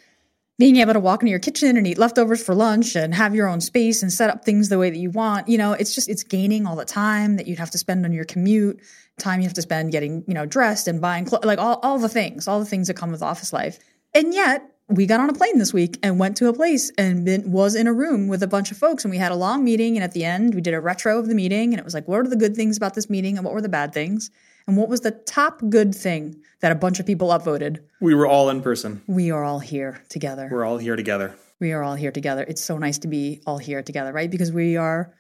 being 0.58 0.78
able 0.78 0.94
to 0.94 1.00
walk 1.00 1.22
into 1.22 1.30
your 1.30 1.38
kitchen 1.38 1.78
and 1.78 1.86
eat 1.86 2.00
leftovers 2.00 2.44
for 2.44 2.56
lunch 2.56 2.96
and 2.96 3.14
have 3.14 3.36
your 3.36 3.48
own 3.48 3.62
space 3.62 4.02
and 4.02 4.12
set 4.12 4.32
up 4.32 4.44
things 4.44 4.70
the 4.70 4.80
way 4.80 4.90
that 4.90 4.98
you 4.98 5.12
want. 5.12 5.48
You 5.48 5.60
know, 5.60 5.74
it's 5.74 5.94
just, 5.94 6.10
it's 6.10 6.24
gaining 6.24 6.66
all 6.66 6.76
the 6.76 6.86
time 6.86 7.36
that 7.36 7.46
you'd 7.46 7.60
have 7.60 7.70
to 7.70 7.78
spend 7.78 8.04
on 8.04 8.14
your 8.14 8.26
commute, 8.26 8.80
time 9.20 9.42
you 9.42 9.46
have 9.46 9.54
to 9.54 9.62
spend 9.62 9.92
getting, 9.92 10.24
you 10.28 10.34
know, 10.34 10.48
dressed 10.48 10.88
and 10.88 11.00
buying 11.00 11.26
clothes, 11.26 11.46
like 11.46 11.60
all, 11.60 11.80
all 11.84 12.00
the 12.00 12.10
things, 12.10 12.48
all 12.48 12.58
the 12.58 12.66
things 12.66 12.88
that 12.88 12.96
come 12.96 13.12
with 13.12 13.22
office 13.22 13.54
life. 13.54 13.78
And 14.16 14.34
yet, 14.34 14.64
we 14.90 15.06
got 15.06 15.20
on 15.20 15.30
a 15.30 15.34
plane 15.34 15.60
this 15.60 15.72
week 15.72 16.00
and 16.02 16.18
went 16.18 16.36
to 16.38 16.48
a 16.50 16.54
place 16.54 16.92
and 16.98 17.24
been, 17.24 17.52
was 17.52 17.76
in 17.76 17.86
a 17.86 17.94
room 17.94 18.28
with 18.28 18.42
a 18.42 18.48
bunch 18.48 18.72
of 18.72 18.78
folks 18.78 19.06
and 19.06 19.12
we 19.12 19.18
had 19.18 19.32
a 19.32 19.36
long 19.36 19.64
meeting 19.64 19.96
and 19.96 20.04
at 20.04 20.14
the 20.14 20.26
end 20.26 20.56
we 20.56 20.62
did 20.62 20.74
a 20.74 20.82
retro 20.82 21.20
of 21.20 21.28
the 21.28 21.36
meeting 21.36 21.72
and 21.72 21.80
it 21.80 21.86
was 21.86 21.94
like 21.94 22.08
what 22.08 22.20
are 22.20 22.28
the 22.28 22.36
good 22.36 22.56
things 22.56 22.76
about 22.76 22.96
this 22.96 23.10
meeting 23.10 23.38
and 23.38 23.46
what 23.46 23.54
were 23.54 23.62
the 23.62 23.70
bad 23.70 23.94
things? 23.94 24.32
And 24.68 24.78
what 24.78 24.90
was 24.90 25.02
the 25.02 25.12
top 25.12 25.62
good 25.70 25.96
thing 25.96 26.42
that 26.60 26.72
a 26.72 26.76
bunch 26.76 27.00
of 27.00 27.06
people 27.06 27.30
upvoted? 27.30 27.80
We 28.02 28.14
were 28.14 28.28
all 28.28 28.50
in 28.50 28.62
person. 28.62 29.02
we 29.08 29.32
are 29.32 29.44
all 29.44 29.60
here 29.60 30.02
together. 30.10 30.50
We're 30.52 30.66
all 30.66 30.78
here 30.78 30.96
together. 30.96 31.36
we 31.60 31.72
are 31.72 31.84
all 31.84 31.96
here 31.96 32.12
together. 32.12 32.44
It's 32.48 32.64
so 32.64 32.78
nice 32.78 32.98
to 33.00 33.08
be 33.08 33.42
all 33.46 33.58
here 33.60 33.84
together 33.84 34.12
right? 34.12 34.30
Because 34.30 34.52
we 34.52 34.76
are 34.76 35.14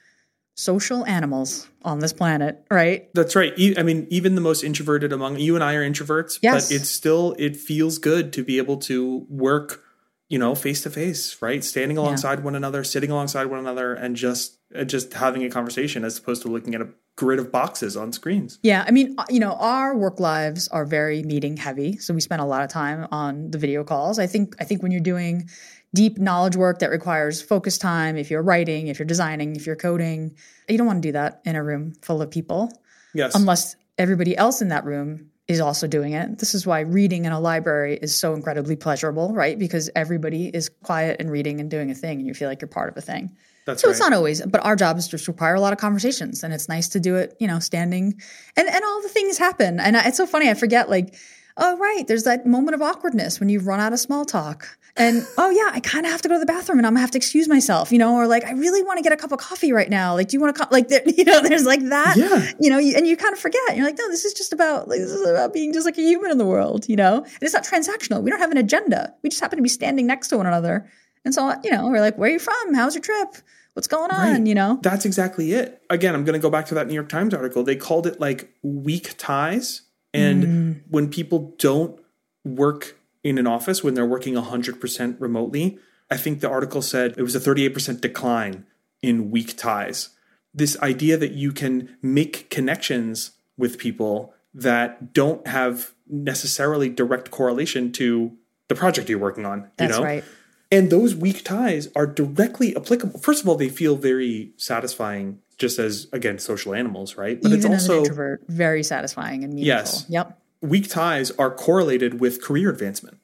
social 0.56 1.06
animals 1.06 1.70
on 1.84 2.00
this 2.00 2.12
planet 2.12 2.66
right 2.70 3.10
That's 3.14 3.36
right. 3.36 3.54
I 3.78 3.84
mean, 3.84 4.08
even 4.10 4.36
the 4.36 4.42
most 4.42 4.64
introverted 4.64 5.14
among 5.14 5.40
you 5.40 5.56
and 5.56 5.64
I 5.64 5.76
are 5.76 5.90
introverts, 5.90 6.40
Yes. 6.42 6.68
but 6.70 6.76
it's 6.76 6.90
still 6.90 7.36
it 7.40 7.56
feels 7.56 7.98
good 7.98 8.34
to 8.34 8.44
be 8.44 8.58
able 8.58 8.78
to 8.78 9.26
work, 9.30 9.84
you 10.28 10.38
know, 10.38 10.56
face 10.56 10.82
to 10.84 10.90
face, 10.90 11.42
right? 11.42 11.64
Standing 11.64 11.98
alongside 11.98 12.44
one 12.44 12.56
another, 12.56 12.84
sitting 12.84 13.10
alongside 13.10 13.46
one 13.46 13.60
another, 13.60 13.94
and 13.94 14.16
just 14.16 14.58
just 14.86 15.14
having 15.14 15.44
a 15.44 15.50
conversation 15.50 16.04
as 16.04 16.18
opposed 16.20 16.42
to 16.44 16.48
looking 16.50 16.76
at 16.76 16.82
a 16.82 16.90
grid 17.16 17.40
of 17.40 17.52
boxes 17.52 17.98
on 17.98 18.14
screens. 18.14 18.60
Yeah, 18.62 18.86
I 18.88 18.92
mean, 18.92 19.16
uh, 19.18 19.26
you 19.30 19.40
know, 19.40 19.54
our 19.54 19.98
work 19.98 20.20
lives 20.20 20.68
are 20.70 20.86
very 20.86 21.24
meeting 21.24 21.58
heavy, 21.58 21.98
so 21.98 22.14
we 22.14 22.22
spend 22.22 22.42
a 22.42 22.46
lot 22.46 22.64
of 22.64 22.70
time 22.70 23.08
on 23.12 23.50
the 23.52 23.58
video 23.58 23.84
calls. 23.84 24.20
I 24.20 24.28
think 24.28 24.56
I 24.60 24.66
think 24.66 24.84
when 24.84 24.92
you're 24.92 25.02
doing 25.02 25.50
deep 25.94 26.18
knowledge 26.18 26.56
work 26.56 26.80
that 26.80 26.90
requires 26.90 27.42
focus 27.42 27.78
time, 27.78 28.16
if 28.18 28.30
you're 28.30 28.42
writing, 28.44 28.88
if 28.88 29.00
you're 29.00 29.06
designing, 29.06 29.56
if 29.56 29.66
you're 29.66 29.76
coding, 29.76 30.36
you 30.68 30.78
don't 30.78 30.88
want 30.88 31.02
to 31.02 31.08
do 31.08 31.12
that 31.14 31.42
in 31.46 31.56
a 31.56 31.64
room 31.64 31.94
full 32.02 32.22
of 32.22 32.30
people 32.30 32.72
Yes. 33.14 33.34
unless 33.36 33.76
everybody 33.98 34.38
else 34.38 34.62
in 34.62 34.70
that 34.70 34.86
room 34.86 35.32
is 35.48 35.60
also 35.60 35.88
doing 35.88 36.14
it. 36.14 36.38
This 36.38 36.54
is 36.54 36.68
why 36.68 36.82
reading 36.82 37.26
in 37.26 37.32
a 37.32 37.40
library 37.40 37.98
is 38.00 38.16
so 38.16 38.36
incredibly 38.36 38.76
pleasurable, 38.76 39.34
right? 39.34 39.58
Because 39.58 39.90
everybody 39.96 40.48
is 40.48 40.70
quiet 40.84 41.18
and 41.20 41.32
reading 41.32 41.60
and 41.60 41.72
doing 41.72 41.90
a 41.90 41.96
thing 41.96 42.20
and 42.20 42.28
you 42.28 42.36
feel 42.36 42.48
like 42.48 42.62
you're 42.62 42.68
part 42.70 42.90
of 42.90 42.98
a 42.98 43.02
thing. 43.02 43.36
That's 43.66 43.82
So 43.82 43.88
right. 43.88 43.92
it's 43.92 44.00
not 44.00 44.14
always, 44.14 44.46
but 44.46 44.64
our 44.64 44.76
jobs 44.76 45.08
just 45.08 45.28
require 45.28 45.56
a 45.56 45.60
lot 45.60 45.74
of 45.74 45.80
conversations, 45.80 46.44
and 46.44 46.54
it's 46.54 46.70
nice 46.70 46.88
to 46.90 47.00
do 47.00 47.16
it, 47.16 47.36
you 47.40 47.48
know, 47.48 47.60
standing, 47.60 48.20
and 48.56 48.68
and 48.68 48.84
all 48.84 49.02
the 49.02 49.10
things 49.10 49.38
happen. 49.38 49.80
And 49.80 49.98
I, 49.98 50.08
it's 50.08 50.18
so 50.18 50.26
funny. 50.26 50.50
I 50.50 50.54
forget, 50.56 50.90
like, 50.90 51.16
oh 51.60 51.78
right, 51.78 52.08
there's 52.08 52.24
that 52.24 52.46
moment 52.48 52.74
of 52.76 52.82
awkwardness 52.82 53.40
when 53.40 53.50
you 53.50 53.60
run 53.60 53.80
out 53.80 53.94
of 53.94 54.00
small 54.00 54.26
talk, 54.26 54.68
and 54.96 55.26
oh 55.38 55.50
yeah, 55.52 55.70
I 55.74 55.80
kind 55.80 56.06
of 56.06 56.12
have 56.12 56.22
to 56.24 56.30
go 56.30 56.36
to 56.36 56.40
the 56.40 56.46
bathroom, 56.46 56.80
and 56.80 56.88
I'm 56.88 56.94
gonna 56.94 57.02
have 57.02 57.12
to 57.12 57.18
excuse 57.18 57.48
myself, 57.48 57.92
you 57.92 58.00
know, 58.00 58.16
or 58.16 58.26
like 58.28 58.46
I 58.46 58.52
really 58.54 58.82
want 58.84 58.98
to 58.98 59.04
get 59.04 59.12
a 59.14 59.18
cup 59.18 59.32
of 59.32 59.40
coffee 59.40 59.72
right 59.72 59.90
now. 59.90 60.14
Like, 60.16 60.30
do 60.30 60.38
you 60.38 60.42
want 60.42 60.56
to, 60.56 60.64
co-? 60.64 60.70
like, 60.72 60.88
there, 60.88 61.02
you 61.08 61.24
know, 61.26 61.42
there's 61.42 61.66
like 61.66 61.82
that, 61.90 62.18
Yeah. 62.18 62.52
you 62.60 62.70
know, 62.70 62.80
you, 62.80 62.96
and 62.98 63.06
you 63.06 63.16
kind 63.18 63.34
of 63.34 63.40
forget. 63.40 63.76
You're 63.76 63.86
like, 63.86 63.98
no, 63.98 64.08
this 64.10 64.26
is 64.26 64.34
just 64.34 64.54
about 64.54 64.88
like 64.88 65.00
this 65.00 65.12
is 65.12 65.28
about 65.28 65.54
being 65.54 65.74
just 65.74 65.86
like 65.86 65.98
a 65.98 66.02
human 66.02 66.32
in 66.32 66.38
the 66.38 66.46
world, 66.46 66.88
you 66.90 66.96
know. 66.96 67.18
And 67.24 67.42
it's 67.42 67.54
not 67.54 67.64
transactional. 67.64 68.22
We 68.24 68.30
don't 68.32 68.40
have 68.40 68.52
an 68.52 68.58
agenda. 68.58 69.14
We 69.24 69.30
just 69.30 69.42
happen 69.42 69.58
to 69.58 69.64
be 69.64 69.70
standing 69.70 70.08
next 70.08 70.30
to 70.30 70.38
one 70.38 70.48
another. 70.48 70.90
And 71.26 71.34
so, 71.34 71.54
you 71.64 71.72
know, 71.72 71.88
we're 71.88 72.00
like, 72.00 72.18
where 72.18 72.30
are 72.30 72.34
you 72.34 72.40
from? 72.40 72.74
How's 72.74 72.96
your 72.96 73.02
trip? 73.02 73.28
What's 73.74 73.88
going 73.88 74.10
on? 74.10 74.32
Right. 74.34 74.48
You 74.48 74.56
know? 74.56 74.80
That's 74.82 75.06
exactly 75.06 75.52
it. 75.54 75.82
Again, 75.90 76.16
I'm 76.16 76.24
going 76.24 76.34
to 76.34 76.40
go 76.42 76.50
back 76.50 76.66
to 76.68 76.76
that 76.76 76.88
New 76.88 76.94
York 76.94 77.10
Times 77.10 77.34
article. 77.34 77.62
They 77.64 77.76
called 77.76 78.08
it 78.08 78.20
like 78.20 78.54
weak 78.64 79.16
ties. 79.18 79.82
And 80.14 80.44
Mm. 80.44 80.82
when 80.90 81.10
people 81.10 81.56
don't 81.60 82.00
work 82.44 82.98
in 83.24 83.38
an 83.38 83.48
office, 83.48 83.84
when 83.84 83.94
they're 83.94 84.06
working 84.06 84.36
100% 84.36 85.18
remotely, 85.20 85.78
I 86.10 86.18
think 86.18 86.40
the 86.40 86.50
article 86.50 86.82
said 86.82 87.14
it 87.18 87.22
was 87.22 87.36
a 87.36 87.40
38% 87.40 88.02
decline 88.02 88.66
in 89.02 89.30
weak 89.32 89.56
ties. 89.56 90.10
This 90.54 90.78
idea 90.82 91.18
that 91.18 91.32
you 91.34 91.52
can 91.52 91.90
make 92.02 92.50
connections 92.50 93.32
with 93.58 93.78
people 93.78 94.34
that 94.54 95.14
don't 95.14 95.46
have 95.46 95.94
necessarily 96.10 96.90
direct 96.90 97.30
correlation 97.30 97.92
to 97.92 98.32
the 98.68 98.76
project 98.76 99.10
you're 99.10 99.20
working 99.20 99.46
on. 99.46 99.70
That's 99.78 99.94
you 99.96 100.00
know? 100.00 100.06
right. 100.06 100.24
And 100.72 100.92
those 100.92 101.16
weak 101.16 101.44
ties 101.44 101.90
are 101.96 102.06
directly 102.06 102.76
applicable. 102.76 103.20
First 103.20 103.42
of 103.42 103.50
all, 103.50 103.56
they 103.56 103.70
feel 103.70 103.96
very 103.96 104.52
satisfying 104.58 105.40
just 105.58 105.80
as, 105.80 106.08
again, 106.14 106.40
social 106.40 106.74
animals, 106.74 107.18
right? 107.18 107.42
But 107.42 107.52
Even 107.52 107.58
it's 107.58 107.66
as 107.66 107.86
an 107.90 107.92
also 107.96 108.00
introvert, 108.04 108.44
very 108.48 108.84
satisfying 108.84 109.44
and 109.44 109.54
meaningful. 109.54 109.78
Yes. 109.78 110.06
Yep. 110.10 110.40
weak 110.62 110.90
ties 110.90 111.32
are 111.32 111.52
correlated 111.52 112.20
with 112.20 112.42
career 112.42 112.70
advancement. 112.70 113.18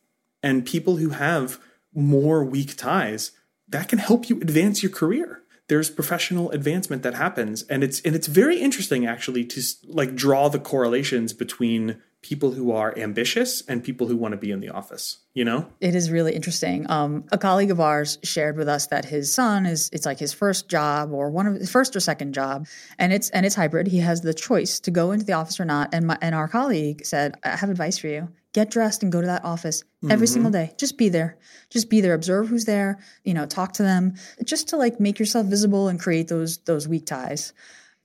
And 0.44 0.66
people 0.66 0.98
who 0.98 1.10
have 1.10 1.60
more 1.94 2.44
weak 2.44 2.76
ties, 2.76 3.32
that 3.68 3.88
can 3.88 4.00
help 4.00 4.30
you 4.30 4.40
advance 4.42 4.84
your 4.84 4.92
career. 4.92 5.42
There's 5.68 5.90
professional 5.90 6.52
advancement 6.52 7.02
that 7.04 7.16
happens 7.16 7.64
and 7.64 7.84
it's 7.84 8.00
and 8.02 8.16
it's 8.16 8.28
very 8.28 8.60
interesting 8.60 9.08
actually 9.08 9.46
to 9.46 9.62
like 9.86 10.14
draw 10.14 10.48
the 10.48 10.60
correlations 10.60 11.34
between 11.34 12.00
people 12.26 12.52
who 12.52 12.72
are 12.72 12.92
ambitious 12.98 13.62
and 13.68 13.84
people 13.84 14.08
who 14.08 14.18
want 14.18 14.32
to 14.32 14.38
be 14.38 14.50
in 14.50 14.60
the 14.60 14.70
office, 14.70 15.20
you 15.36 15.46
know? 15.46 15.68
It 15.80 15.94
is 15.94 16.10
really 16.10 16.34
interesting. 16.34 16.90
Um, 16.90 17.24
a 17.32 17.38
colleague 17.38 17.70
of 17.70 17.80
ours 17.80 18.18
shared 18.24 18.58
with 18.58 18.68
us 18.68 18.88
that 18.88 19.06
his 19.06 19.32
son 19.32 19.68
is 19.68 19.92
it's 19.94 20.08
like 20.08 20.18
his 20.18 20.34
first 20.34 20.68
job 20.68 21.12
or 21.12 21.30
one 21.30 21.46
of 21.46 21.54
his 21.54 21.72
first 21.72 21.96
or 21.96 22.00
second 22.00 22.34
job, 22.34 22.66
and 22.98 23.14
it's 23.14 23.30
and 23.30 23.46
it's 23.46 23.54
hybrid. 23.54 23.86
He 23.86 24.00
has 24.00 24.22
the 24.22 24.34
choice 24.34 24.80
to 24.80 24.92
go 24.92 25.12
into 25.12 25.24
the 25.24 25.34
office 25.34 25.60
or 25.60 25.66
not. 25.66 25.94
And 25.94 26.08
my 26.08 26.18
and 26.20 26.34
our 26.34 26.48
colleague 26.48 27.06
said, 27.06 27.36
"I 27.44 27.50
have 27.50 27.70
advice 27.70 28.00
for 28.00 28.08
you. 28.08 28.30
Get 28.54 28.72
dressed 28.72 29.04
and 29.04 29.12
go 29.12 29.22
to 29.22 29.28
that 29.28 29.46
office 29.46 29.84
every 30.10 30.28
single 30.28 30.50
day. 30.50 30.74
Just 30.80 30.98
be 30.98 31.10
there. 31.10 31.38
Just 31.70 31.92
be 31.92 32.02
there. 32.02 32.16
Observe 32.16 32.48
who's 32.48 32.66
there. 32.66 32.98
You 33.24 33.36
know, 33.36 33.46
talk 33.46 33.74
to 33.74 33.84
them, 33.84 34.16
just 34.44 34.70
to 34.70 34.78
like 34.78 35.00
make 35.00 35.20
yourself 35.20 35.46
visible 35.46 35.90
and 35.90 36.00
create 36.00 36.28
those 36.28 36.58
those 36.66 36.88
weak 36.88 37.06
ties." 37.06 37.54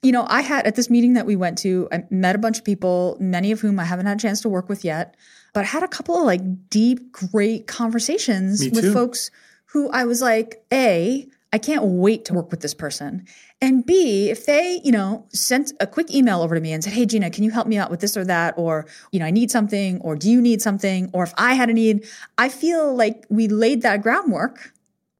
You 0.02 0.12
know, 0.12 0.24
I 0.28 0.40
had 0.40 0.66
at 0.66 0.76
this 0.76 0.88
meeting 0.88 1.12
that 1.14 1.26
we 1.26 1.36
went 1.36 1.58
to, 1.58 1.88
I 1.92 2.04
met 2.10 2.34
a 2.34 2.38
bunch 2.38 2.58
of 2.58 2.64
people, 2.64 3.16
many 3.20 3.52
of 3.52 3.60
whom 3.60 3.78
I 3.78 3.84
haven't 3.84 4.06
had 4.06 4.16
a 4.16 4.20
chance 4.20 4.40
to 4.42 4.48
work 4.48 4.68
with 4.68 4.84
yet, 4.84 5.16
but 5.52 5.60
I 5.60 5.64
had 5.64 5.82
a 5.82 5.88
couple 5.88 6.16
of 6.16 6.24
like 6.24 6.70
deep, 6.70 7.12
great 7.12 7.66
conversations 7.66 8.60
with 8.70 8.92
folks 8.94 9.30
who 9.66 9.90
I 9.90 10.04
was 10.04 10.22
like, 10.22 10.64
A, 10.72 11.26
I 11.52 11.58
can't 11.58 11.84
wait 11.84 12.24
to 12.26 12.34
work 12.34 12.50
with 12.50 12.60
this 12.60 12.72
person. 12.72 13.26
And 13.60 13.84
B, 13.84 14.30
if 14.30 14.46
they, 14.46 14.80
you 14.84 14.92
know, 14.92 15.26
sent 15.32 15.72
a 15.80 15.86
quick 15.86 16.14
email 16.14 16.40
over 16.40 16.54
to 16.54 16.60
me 16.60 16.72
and 16.72 16.82
said, 16.82 16.92
Hey, 16.94 17.04
Gina, 17.04 17.28
can 17.28 17.44
you 17.44 17.50
help 17.50 17.66
me 17.66 17.76
out 17.76 17.90
with 17.90 18.00
this 18.00 18.16
or 18.16 18.24
that? 18.24 18.54
Or, 18.56 18.86
you 19.12 19.18
know, 19.18 19.26
I 19.26 19.30
need 19.30 19.50
something, 19.50 20.00
or 20.00 20.16
do 20.16 20.30
you 20.30 20.40
need 20.40 20.62
something? 20.62 21.10
Or 21.12 21.24
if 21.24 21.34
I 21.36 21.54
had 21.54 21.68
a 21.68 21.74
need, 21.74 22.06
I 22.38 22.48
feel 22.48 22.94
like 22.94 23.26
we 23.28 23.48
laid 23.48 23.82
that 23.82 24.00
groundwork, 24.02 24.72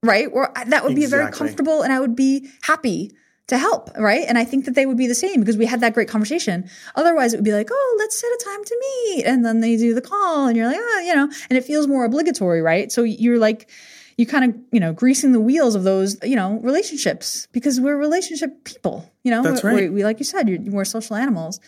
right? 0.03 0.29
Or 0.33 0.53
that 0.67 0.85
would 0.85 0.95
be 0.95 1.07
very 1.07 1.31
comfortable 1.33 1.83
and 1.83 1.93
I 1.93 2.01
would 2.01 2.17
be 2.17 2.49
happy 2.63 3.11
to 3.51 3.59
help, 3.59 3.91
right? 3.97 4.25
And 4.27 4.39
I 4.39 4.45
think 4.45 4.65
that 4.65 4.75
they 4.75 4.87
would 4.87 4.97
be 4.97 5.07
the 5.07 5.15
same 5.15 5.41
because 5.41 5.57
we 5.57 5.67
had 5.67 5.81
that 5.81 5.93
great 5.93 6.09
conversation. 6.09 6.69
Otherwise, 6.95 7.35
it 7.35 7.37
would 7.37 7.45
be 7.45 7.53
like, 7.53 7.69
oh, 7.71 7.97
let's 7.99 8.19
set 8.19 8.29
a 8.29 8.45
time 8.45 8.65
to 8.65 8.77
meet. 8.81 9.25
And 9.27 9.45
then 9.45 9.61
they 9.61 9.77
do 9.77 9.95
the 9.95 10.01
call 10.01 10.47
and 10.47 10.57
you're 10.57 10.67
like, 10.67 10.79
oh, 10.81 11.03
you 11.05 11.15
know, 11.15 11.31
and 11.49 11.59
it 11.59 11.65
feels 11.65 11.87
more 11.87 12.05
obligatory, 12.05 12.63
right? 12.63 12.91
So 12.91 13.03
you're 13.03 13.39
like, 13.39 13.69
you 14.17 14.27
kind 14.27 14.45
of, 14.45 14.61
you 14.73 14.81
know, 14.81 14.93
greasing 14.93 15.33
the 15.33 15.41
wheels 15.41 15.75
of 15.75 15.83
those, 15.83 16.17
you 16.23 16.37
know, 16.37 16.59
relationships 16.63 17.49
because 17.53 17.81
we're 17.81 17.97
relationship 17.97 18.65
people, 18.65 19.11
you 19.25 19.31
know, 19.31 19.43
That's 19.43 19.63
we 19.63 19.71
right. 19.71 19.93
we, 19.93 20.05
like 20.05 20.19
you 20.19 20.25
said, 20.25 20.49
you're, 20.49 20.61
we're 20.61 20.85
social 20.85 21.17
animals. 21.17 21.61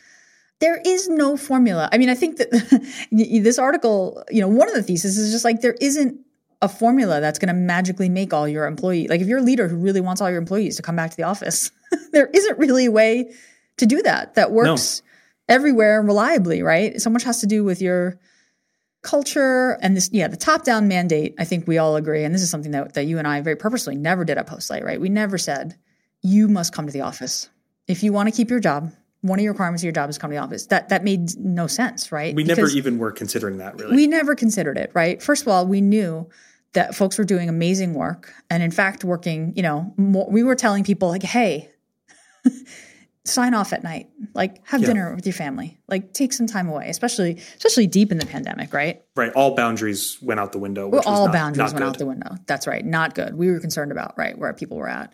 There 0.61 0.81
is 0.85 1.09
no 1.09 1.37
formula. 1.37 1.89
I 1.91 1.99
mean, 1.99 2.09
I 2.09 2.15
think 2.15 2.37
that 2.37 2.51
this 3.11 3.59
article, 3.59 4.23
you 4.31 4.41
know, 4.41 4.49
one 4.49 4.69
of 4.69 4.75
the 4.75 4.83
theses 4.83 5.19
is 5.19 5.33
just 5.33 5.45
like 5.45 5.61
there 5.61 5.77
isn't 5.81 6.21
a 6.63 6.69
formula 6.69 7.21
that's 7.21 7.39
going 7.39 7.49
to 7.49 7.61
magically 7.61 8.09
make 8.09 8.33
all 8.33 8.49
your 8.49 8.67
employees 8.67 9.11
Like 9.11 9.21
if 9.21 9.27
you're 9.27 9.41
a 9.41 9.43
leader 9.43 9.69
who 9.69 9.77
really 9.77 10.01
wants 10.01 10.21
all 10.23 10.31
your 10.31 10.39
employees 10.39 10.77
to 10.77 10.83
come 10.83 10.97
back 10.97 11.11
to 11.11 11.17
the 11.17 11.25
office, 11.25 11.71
there 12.13 12.29
isn't 12.33 12.59
really 12.59 12.87
a 12.87 12.91
way 12.91 13.33
to 13.77 13.87
do 13.87 14.01
that 14.03 14.37
that 14.37 14.53
works 14.53 15.03
everywhere 15.49 16.01
reliably, 16.01 16.63
right? 16.63 17.01
So 17.01 17.11
much 17.11 17.25
has 17.25 17.41
to 17.41 17.47
do 17.47 17.65
with 17.65 17.83
your 17.83 18.19
culture 19.03 19.73
and 19.83 19.97
this 19.97 20.09
yeah 20.13 20.29
the 20.29 20.37
top 20.37 20.63
down 20.63 20.87
mandate 20.87 21.35
i 21.37 21.45
think 21.45 21.67
we 21.67 21.77
all 21.77 21.97
agree 21.97 22.23
and 22.23 22.33
this 22.33 22.41
is 22.41 22.49
something 22.49 22.71
that, 22.71 22.95
that 22.95 23.05
you 23.05 23.19
and 23.19 23.27
i 23.27 23.41
very 23.41 23.57
purposely 23.57 23.97
never 23.97 24.25
did 24.25 24.39
at 24.39 24.47
postlight 24.47 24.85
right 24.85 25.01
we 25.01 25.09
never 25.09 25.37
said 25.37 25.77
you 26.21 26.47
must 26.47 26.73
come 26.73 26.87
to 26.87 26.93
the 26.93 27.01
office 27.01 27.51
if 27.89 28.05
you 28.05 28.13
want 28.13 28.29
to 28.29 28.33
keep 28.33 28.49
your 28.49 28.61
job 28.61 28.93
one 29.23 29.39
of 29.39 29.43
your 29.43 29.53
requirements 29.53 29.83
of 29.83 29.85
your 29.85 29.93
job 29.93 30.11
is 30.11 30.19
come 30.19 30.31
to 30.31 30.37
the 30.37 30.43
office 30.43 30.67
that 30.67 30.89
that 30.91 31.03
made 31.03 31.37
no 31.39 31.67
sense 31.67 32.13
right 32.13 32.35
We 32.35 32.45
never 32.45 32.69
even 32.69 32.99
were 32.99 33.13
considering 33.13 33.59
that 33.59 33.79
really. 33.79 33.97
we 33.97 34.07
never 34.07 34.35
considered 34.35 34.77
it, 34.77 34.91
right? 34.95 35.23
First 35.23 35.43
of 35.43 35.49
all, 35.49 35.67
we 35.67 35.81
knew 35.81 36.29
that 36.75 36.95
folks 36.95 37.19
were 37.19 37.25
doing 37.25 37.49
amazing 37.49 37.95
work. 37.95 38.33
And 38.51 38.63
in 38.63 38.71
fact, 38.71 39.05
working, 39.05 39.53
you 39.57 39.63
know, 39.63 39.93
more, 39.97 40.29
we 40.31 40.43
were 40.43 40.55
telling 40.55 40.85
people, 40.85 41.09
like, 41.09 41.23
hey, 41.23 41.71
sign 43.25 43.55
off 43.55 43.73
at 43.73 43.85
night, 43.85 44.09
like, 44.35 44.67
have 44.67 44.81
Yeah. 44.81 44.89
dinner 44.89 45.15
with 45.15 45.25
your 45.27 45.33
family, 45.33 45.79
like, 45.87 46.13
take 46.13 46.33
some 46.33 46.47
time 46.47 46.69
away, 46.69 46.89
especially, 46.89 47.39
especially 47.57 47.87
deep 47.87 48.11
in 48.11 48.19
the 48.19 48.27
pandemic, 48.27 48.73
right? 48.73 49.03
right. 49.15 49.33
All 49.35 49.55
boundaries 49.55 50.19
went 50.21 50.41
out 50.41 50.51
the 50.53 50.59
window. 50.59 50.89
Well, 50.89 51.03
all 51.07 51.27
not, 51.27 51.33
boundaries 51.33 51.73
not 51.73 51.81
went 51.81 51.85
out 51.85 51.99
the 51.99 52.07
window. 52.07 52.35
That's 52.47 52.67
right. 52.67 52.85
Not 52.85 53.15
good. 53.15 53.37
We 53.37 53.51
were 53.51 53.61
concerned 53.61 53.93
about, 53.93 54.19
right, 54.19 54.37
where 54.37 54.53
people 54.53 54.77
were 54.77 54.89
at. 54.89 55.13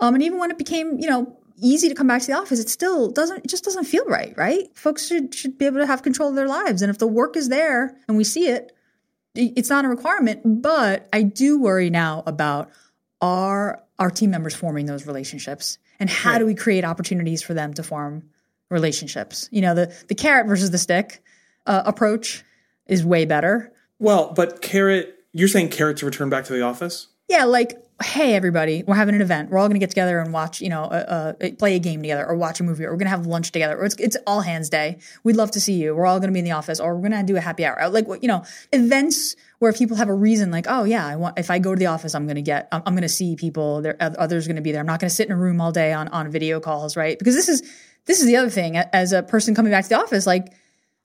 Um, 0.00 0.14
and 0.14 0.22
even 0.24 0.38
when 0.38 0.50
it 0.50 0.58
became, 0.58 0.98
you 0.98 1.08
know, 1.08 1.38
easy 1.58 1.88
to 1.88 1.94
come 1.94 2.08
back 2.08 2.20
to 2.22 2.26
the 2.26 2.32
office, 2.34 2.58
it 2.58 2.68
still 2.68 3.10
doesn't, 3.10 3.44
it 3.44 3.48
just 3.48 3.64
doesn't 3.64 3.84
feel 3.84 4.04
right, 4.06 4.34
right? 4.36 4.66
Folks 4.76 5.06
should, 5.06 5.32
should 5.34 5.56
be 5.56 5.66
able 5.66 5.78
to 5.78 5.86
have 5.86 6.02
control 6.02 6.30
of 6.30 6.34
their 6.34 6.48
lives. 6.48 6.82
And 6.82 6.90
if 6.90 6.98
the 6.98 7.06
work 7.06 7.36
is 7.36 7.48
there 7.48 7.96
and 8.08 8.16
we 8.16 8.24
see 8.24 8.48
it, 8.48 8.72
it's 9.38 9.70
not 9.70 9.84
a 9.84 9.88
requirement. 9.88 10.62
But 10.62 11.08
I 11.12 11.22
do 11.22 11.58
worry 11.60 11.90
now 11.90 12.22
about 12.26 12.70
are 13.20 13.82
our 13.98 14.10
team 14.10 14.30
members 14.30 14.54
forming 14.54 14.86
those 14.86 15.06
relationships 15.06 15.78
and 15.98 16.10
how 16.10 16.32
Right. 16.32 16.38
do 16.40 16.46
we 16.46 16.54
create 16.54 16.84
opportunities 16.84 17.42
for 17.42 17.54
them 17.54 17.72
to 17.74 17.82
form 17.82 18.24
relationships? 18.70 19.48
You 19.50 19.62
know, 19.62 19.74
the, 19.74 19.94
the 20.08 20.14
carrot 20.14 20.46
versus 20.46 20.70
the 20.70 20.78
stick 20.78 21.22
uh, 21.66 21.82
approach 21.86 22.44
is 22.86 23.04
way 23.04 23.24
better. 23.24 23.72
Well, 23.98 24.32
but 24.34 24.60
carrot, 24.60 25.14
you're 25.32 25.48
saying 25.48 25.70
carrot 25.70 25.96
to 25.98 26.06
return 26.06 26.28
back 26.28 26.44
to 26.46 26.52
the 26.52 26.62
office? 26.62 27.08
Yeah, 27.28 27.44
like, 27.44 27.82
hey, 28.02 28.34
everybody, 28.34 28.82
we're 28.86 28.94
having 28.94 29.14
an 29.14 29.22
event. 29.22 29.50
We're 29.50 29.56
all 29.58 29.68
going 29.68 29.80
to 29.80 29.80
get 29.80 29.88
together 29.88 30.18
and 30.18 30.30
watch, 30.30 30.60
you 30.60 30.68
know, 30.68 30.82
uh, 30.84 31.32
uh, 31.40 31.50
play 31.58 31.76
a 31.76 31.78
game 31.78 32.02
together 32.02 32.26
or 32.26 32.36
watch 32.36 32.60
a 32.60 32.62
movie 32.62 32.84
or 32.84 32.90
we're 32.90 32.98
going 32.98 33.06
to 33.06 33.10
have 33.10 33.26
lunch 33.26 33.52
together 33.52 33.78
or 33.78 33.86
it's, 33.86 33.94
it's 33.96 34.18
all 34.26 34.42
hands 34.42 34.68
day. 34.68 34.98
We'd 35.24 35.36
love 35.36 35.50
to 35.52 35.60
see 35.60 35.72
you. 35.72 35.94
We're 35.94 36.04
all 36.04 36.18
going 36.20 36.28
to 36.28 36.32
be 36.32 36.40
in 36.40 36.44
the 36.44 36.50
office 36.50 36.78
or 36.78 36.94
we're 36.94 37.08
going 37.08 37.18
to 37.18 37.32
do 37.32 37.38
a 37.38 37.40
happy 37.40 37.64
hour. 37.64 37.88
Like, 37.88 38.06
you 38.20 38.28
know, 38.28 38.44
events 38.70 39.34
where 39.60 39.72
people 39.72 39.96
have 39.96 40.10
a 40.10 40.14
reason 40.14 40.50
like, 40.50 40.66
oh, 40.68 40.84
yeah, 40.84 41.06
I 41.06 41.16
want, 41.16 41.38
if 41.38 41.50
I 41.50 41.58
go 41.58 41.74
to 41.74 41.78
the 41.78 41.86
office, 41.86 42.14
I'm 42.14 42.26
going 42.26 42.36
to 42.36 42.42
get, 42.42 42.68
I'm, 42.70 42.82
I'm 42.84 42.92
going 42.92 43.02
to 43.02 43.08
see 43.08 43.34
people. 43.34 43.80
There, 43.80 43.96
oth- 43.98 44.16
others 44.16 44.46
going 44.46 44.56
to 44.56 44.62
be 44.62 44.72
there. 44.72 44.80
I'm 44.80 44.86
not 44.86 45.00
going 45.00 45.08
to 45.08 45.14
sit 45.14 45.28
in 45.28 45.32
a 45.32 45.36
room 45.36 45.58
all 45.62 45.72
day 45.72 45.94
on, 45.94 46.08
on 46.08 46.30
video 46.30 46.60
calls, 46.60 46.98
right? 46.98 47.18
Because 47.18 47.34
this 47.34 47.48
is, 47.48 47.62
this 48.04 48.20
is 48.20 48.26
the 48.26 48.36
other 48.36 48.50
thing 48.50 48.76
as 48.76 49.12
a 49.12 49.22
person 49.22 49.54
coming 49.54 49.72
back 49.72 49.84
to 49.84 49.88
the 49.88 49.98
office, 49.98 50.26
like, 50.26 50.52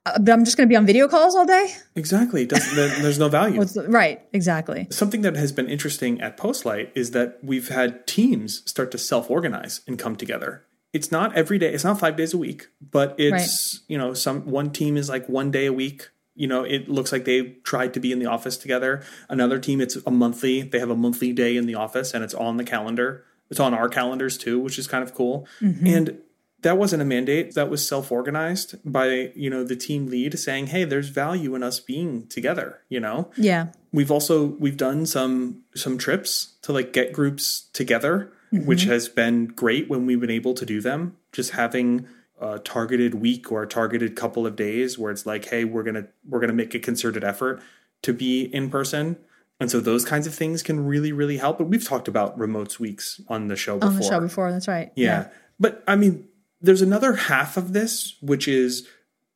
uh, 0.06 0.18
but 0.18 0.32
I'm 0.32 0.44
just 0.44 0.56
going 0.56 0.68
to 0.68 0.72
be 0.72 0.76
on 0.76 0.86
video 0.86 1.08
calls 1.08 1.34
all 1.34 1.46
day. 1.46 1.74
Exactly. 1.94 2.46
Doesn't, 2.46 2.74
there's 3.02 3.18
no 3.18 3.28
value. 3.28 3.64
The- 3.64 3.88
right. 3.88 4.20
Exactly. 4.32 4.86
Something 4.90 5.22
that 5.22 5.36
has 5.36 5.52
been 5.52 5.68
interesting 5.68 6.20
at 6.20 6.36
Postlight 6.36 6.90
is 6.94 7.12
that 7.12 7.38
we've 7.42 7.68
had 7.68 8.06
teams 8.06 8.68
start 8.68 8.90
to 8.92 8.98
self-organize 8.98 9.80
and 9.86 9.98
come 9.98 10.16
together. 10.16 10.64
It's 10.92 11.10
not 11.10 11.34
every 11.34 11.58
day. 11.58 11.72
It's 11.72 11.84
not 11.84 11.98
five 11.98 12.16
days 12.16 12.34
a 12.34 12.38
week, 12.38 12.68
but 12.82 13.14
it's 13.16 13.80
you 13.88 13.96
know 13.96 14.12
some 14.12 14.44
one 14.44 14.70
team 14.70 14.98
is 14.98 15.08
like 15.08 15.26
one 15.26 15.50
day 15.50 15.64
a 15.64 15.72
week 15.72 16.10
you 16.34 16.46
know, 16.46 16.62
it 16.64 16.88
looks 16.88 17.12
like 17.12 17.24
they 17.24 17.56
tried 17.64 17.92
to 17.94 18.00
be 18.00 18.12
in 18.12 18.18
the 18.18 18.26
office 18.26 18.56
together. 18.56 19.02
Another 19.28 19.58
team, 19.58 19.80
it's 19.80 19.96
a 20.06 20.10
monthly, 20.10 20.62
they 20.62 20.78
have 20.78 20.90
a 20.90 20.96
monthly 20.96 21.32
day 21.32 21.56
in 21.56 21.66
the 21.66 21.74
office 21.74 22.14
and 22.14 22.24
it's 22.24 22.34
on 22.34 22.56
the 22.56 22.64
calendar. 22.64 23.24
It's 23.50 23.60
on 23.60 23.74
our 23.74 23.88
calendars 23.88 24.38
too, 24.38 24.58
which 24.58 24.78
is 24.78 24.86
kind 24.86 25.04
of 25.04 25.14
cool. 25.14 25.46
And 25.86 26.18
that 26.62 26.78
wasn't 26.78 27.02
a 27.02 27.04
mandate 27.04 27.54
that 27.54 27.68
was 27.68 27.86
self-organized 27.86 28.76
by 28.84 29.30
you 29.34 29.50
know 29.50 29.64
the 29.64 29.76
team 29.76 30.06
lead 30.06 30.38
saying 30.38 30.68
hey 30.68 30.84
there's 30.84 31.08
value 31.08 31.54
in 31.54 31.62
us 31.62 31.80
being 31.80 32.26
together 32.28 32.80
you 32.88 33.00
know? 33.00 33.30
Yeah. 33.36 33.68
we've 33.92 34.10
also 34.10 34.46
we've 34.46 34.76
done 34.76 35.06
some 35.06 35.62
some 35.74 35.98
trips 35.98 36.54
to 36.62 36.72
like 36.72 36.92
get 36.92 37.12
groups 37.12 37.68
together 37.72 38.32
mm-hmm. 38.52 38.66
which 38.66 38.84
has 38.84 39.08
been 39.08 39.46
great 39.46 39.88
when 39.88 40.06
we've 40.06 40.20
been 40.20 40.30
able 40.30 40.54
to 40.54 40.66
do 40.66 40.80
them. 40.80 41.16
Just 41.32 41.52
having 41.52 42.06
a 42.40 42.58
targeted 42.58 43.14
week 43.14 43.50
or 43.50 43.62
a 43.62 43.68
targeted 43.68 44.16
couple 44.16 44.46
of 44.46 44.56
days 44.56 44.98
where 44.98 45.12
it's 45.12 45.26
like 45.26 45.46
hey 45.46 45.64
we're 45.64 45.82
gonna 45.82 46.06
we're 46.28 46.40
gonna 46.40 46.52
make 46.52 46.74
a 46.74 46.78
concerted 46.78 47.24
effort 47.24 47.62
to 48.02 48.12
be 48.12 48.42
in 48.42 48.70
person. 48.70 49.16
And 49.60 49.70
so 49.70 49.78
those 49.78 50.04
kinds 50.04 50.26
of 50.26 50.34
things 50.34 50.62
can 50.62 50.84
really 50.84 51.12
really 51.12 51.38
help. 51.38 51.58
But 51.58 51.68
we've 51.68 51.84
talked 51.84 52.08
about 52.08 52.38
remotes 52.38 52.78
weeks 52.78 53.20
on 53.28 53.48
the 53.48 53.56
show 53.56 53.78
before 53.78 53.90
On 53.90 53.96
the 53.96 54.02
show 54.02 54.20
before, 54.20 54.52
that's 54.52 54.68
right. 54.68 54.92
yeah. 54.96 55.28
But 55.60 55.82
I 55.86 55.96
mean, 55.96 56.28
there's 56.62 56.82
another 56.82 57.14
half 57.14 57.56
of 57.56 57.72
this, 57.72 58.16
which 58.20 58.46
is 58.46 58.88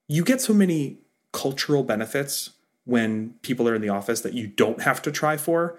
you 0.09 0.25
get 0.25 0.41
so 0.41 0.55
many 0.55 0.99
cultural 1.33 1.83
benefits 1.83 2.51
when 2.85 3.35
people 3.43 3.69
are 3.69 3.75
in 3.75 3.83
the 3.83 3.89
office 3.89 4.21
that 4.21 4.33
you 4.33 4.47
don't 4.47 4.83
have 4.83 5.03
to 5.03 5.11
try 5.11 5.37
for. 5.37 5.79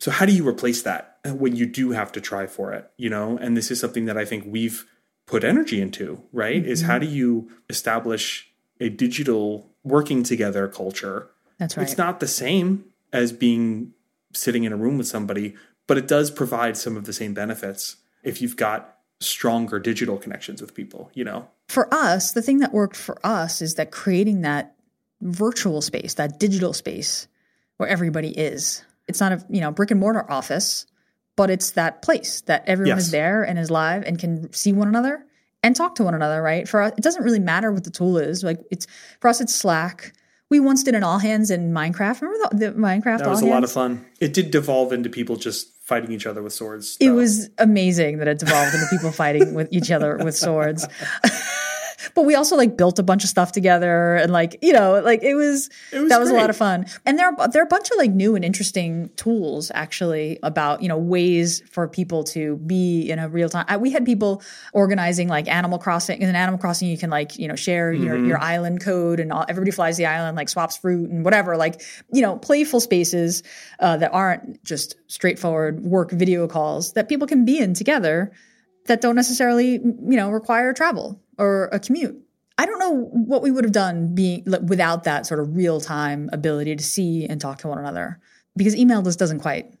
So 0.00 0.10
how 0.10 0.26
do 0.26 0.32
you 0.32 0.46
replace 0.46 0.82
that 0.82 1.18
when 1.24 1.56
you 1.56 1.66
do 1.66 1.92
have 1.92 2.12
to 2.12 2.20
try 2.20 2.46
for 2.46 2.72
it, 2.72 2.90
you 2.96 3.08
know? 3.08 3.38
And 3.38 3.56
this 3.56 3.70
is 3.70 3.80
something 3.80 4.06
that 4.06 4.18
I 4.18 4.24
think 4.24 4.44
we've 4.46 4.84
put 5.26 5.44
energy 5.44 5.80
into, 5.80 6.22
right? 6.32 6.64
Is 6.64 6.82
how 6.82 6.98
mm-hmm. 6.98 7.08
do 7.08 7.16
you 7.16 7.50
establish 7.68 8.50
a 8.80 8.88
digital 8.88 9.70
working 9.84 10.22
together 10.22 10.68
culture 10.68 11.30
That's 11.58 11.76
right. 11.76 11.82
it's 11.82 11.98
not 11.98 12.20
the 12.20 12.28
same 12.28 12.84
as 13.12 13.32
being 13.32 13.92
sitting 14.32 14.64
in 14.64 14.72
a 14.72 14.76
room 14.76 14.98
with 14.98 15.06
somebody, 15.06 15.54
but 15.86 15.96
it 15.96 16.06
does 16.06 16.30
provide 16.30 16.76
some 16.76 16.96
of 16.96 17.04
the 17.04 17.12
same 17.12 17.34
benefits 17.34 17.96
if 18.22 18.42
you've 18.42 18.56
got 18.56 18.97
stronger 19.20 19.78
digital 19.78 20.16
connections 20.16 20.60
with 20.60 20.74
people, 20.74 21.10
you 21.14 21.24
know? 21.24 21.48
for 21.68 21.92
us, 21.92 22.32
the 22.32 22.42
thing 22.42 22.58
that 22.58 22.72
worked 22.72 22.96
for 22.96 23.18
us 23.24 23.60
is 23.60 23.74
that 23.74 23.90
creating 23.90 24.40
that 24.40 24.74
virtual 25.20 25.82
space, 25.82 26.14
that 26.14 26.38
digital 26.40 26.72
space 26.72 27.28
where 27.76 27.88
everybody 27.88 28.30
is. 28.30 28.82
It's 29.06 29.20
not 29.20 29.32
a 29.32 29.44
you 29.48 29.60
know 29.60 29.70
brick 29.70 29.90
and 29.90 30.00
mortar 30.00 30.30
office, 30.30 30.86
but 31.36 31.50
it's 31.50 31.72
that 31.72 32.02
place 32.02 32.40
that 32.42 32.64
everyone 32.66 32.96
Yes. 32.96 33.06
is 33.06 33.10
there 33.10 33.42
and 33.42 33.58
is 33.58 33.70
live 33.70 34.02
and 34.04 34.18
can 34.18 34.52
see 34.52 34.72
one 34.72 34.88
another 34.88 35.24
and 35.62 35.74
talk 35.76 35.94
to 35.96 36.04
one 36.04 36.14
another. 36.14 36.42
Right? 36.42 36.68
For 36.68 36.82
us, 36.82 36.92
it 36.96 37.02
doesn't 37.02 37.22
really 37.24 37.38
matter 37.38 37.70
what 37.72 37.84
the 37.84 37.90
tool 37.90 38.18
is. 38.18 38.42
Like 38.42 38.60
it's 38.70 38.86
for 39.20 39.28
us, 39.28 39.40
it's 39.40 39.54
Slack. 39.54 40.12
We 40.50 40.60
once 40.60 40.82
did 40.82 40.94
an 40.94 41.04
all 41.04 41.18
hands 41.18 41.50
in 41.50 41.72
Minecraft. 41.72 42.22
Remember 42.22 42.48
the, 42.52 42.70
the 42.70 42.72
Minecraft? 42.72 43.18
That 43.18 43.28
was 43.28 43.42
a 43.42 43.46
lot 43.46 43.64
of 43.64 43.70
fun. 43.70 44.06
It 44.20 44.32
did 44.32 44.50
devolve 44.50 44.92
into 44.92 45.10
people 45.10 45.36
just 45.36 45.68
fighting 45.88 46.12
each 46.12 46.26
other 46.26 46.42
with 46.42 46.52
swords. 46.52 46.98
It 47.00 47.10
was 47.10 47.48
amazing 47.56 48.18
that 48.18 48.28
it 48.28 48.38
devolved 48.38 48.74
into 48.74 48.86
people 48.90 49.10
fighting 49.10 49.54
with 49.54 49.68
each 49.72 49.90
other 49.90 50.18
with 50.18 50.36
swords. 50.46 50.86
but 52.14 52.22
we 52.22 52.34
also 52.34 52.56
like 52.56 52.76
built 52.76 52.98
a 52.98 53.02
bunch 53.02 53.24
of 53.24 53.30
stuff 53.30 53.52
together 53.52 54.16
and 54.16 54.32
like, 54.32 54.58
you 54.60 54.72
know, 54.72 55.00
like 55.00 55.22
it 55.22 55.34
was, 55.34 55.70
was 55.92 56.08
that 56.08 56.20
was 56.20 56.30
a 56.30 56.34
lot 56.34 56.50
of 56.50 56.56
fun. 56.56 56.86
And 57.06 57.18
there 57.18 57.28
are 57.28 57.48
there 57.48 57.62
are 57.62 57.64
a 57.64 57.68
bunch 57.68 57.90
of 57.90 57.96
like 57.96 58.10
new 58.10 58.34
and 58.34 58.44
interesting 58.44 59.10
tools 59.16 59.70
actually 59.74 60.38
about, 60.42 60.82
you 60.82 60.88
know, 60.88 60.98
ways 60.98 61.62
for 61.70 61.88
people 61.88 62.24
to 62.24 62.56
be 62.58 63.08
in 63.10 63.18
a 63.18 63.28
real 63.28 63.48
time. 63.48 63.64
I, 63.68 63.76
we 63.76 63.90
had 63.90 64.04
people 64.04 64.42
organizing 64.72 65.28
like 65.28 65.48
Animal 65.48 65.78
Crossing. 65.78 66.20
In 66.20 66.34
Animal 66.34 66.58
Crossing 66.58 66.88
you 66.88 66.98
can 66.98 67.10
like, 67.10 67.38
you 67.38 67.48
know, 67.48 67.56
share 67.56 67.92
your 67.92 68.08
Mm-hmm. 68.08 68.26
your 68.26 68.42
island 68.42 68.80
code 68.80 69.20
and 69.20 69.32
all, 69.32 69.44
everybody 69.48 69.70
flies 69.70 69.96
the 69.96 70.06
island 70.06 70.36
like 70.36 70.48
swaps 70.48 70.76
fruit 70.76 71.10
and 71.10 71.24
whatever, 71.24 71.56
like, 71.56 71.82
you 72.12 72.22
know, 72.22 72.36
playful 72.36 72.80
spaces 72.80 73.42
uh, 73.80 73.96
that 73.98 74.12
aren't 74.12 74.64
just 74.64 74.96
straightforward 75.06 75.80
work 75.80 76.10
video 76.10 76.48
calls 76.48 76.94
that 76.94 77.08
people 77.08 77.26
can 77.26 77.44
be 77.44 77.58
in 77.58 77.74
together 77.74 78.32
that 78.88 79.00
don't 79.00 79.14
necessarily, 79.16 79.72
you 79.74 80.16
know, 80.16 80.30
require 80.30 80.72
travel 80.72 81.20
or 81.38 81.68
a 81.72 81.78
commute. 81.78 82.20
I 82.58 82.66
don't 82.66 82.80
know 82.80 83.04
what 83.12 83.42
we 83.42 83.50
would 83.52 83.64
have 83.64 83.72
done 83.72 84.14
being 84.14 84.44
without 84.66 85.04
that 85.04 85.26
sort 85.26 85.38
of 85.40 85.54
real 85.54 85.80
time 85.80 86.28
ability 86.32 86.74
to 86.74 86.82
see 86.82 87.24
and 87.24 87.40
talk 87.40 87.58
to 87.58 87.68
one 87.68 87.78
another 87.78 88.18
because 88.56 88.74
email 88.74 89.00
just 89.02 89.18
doesn't 89.18 89.38
quite 89.40 89.72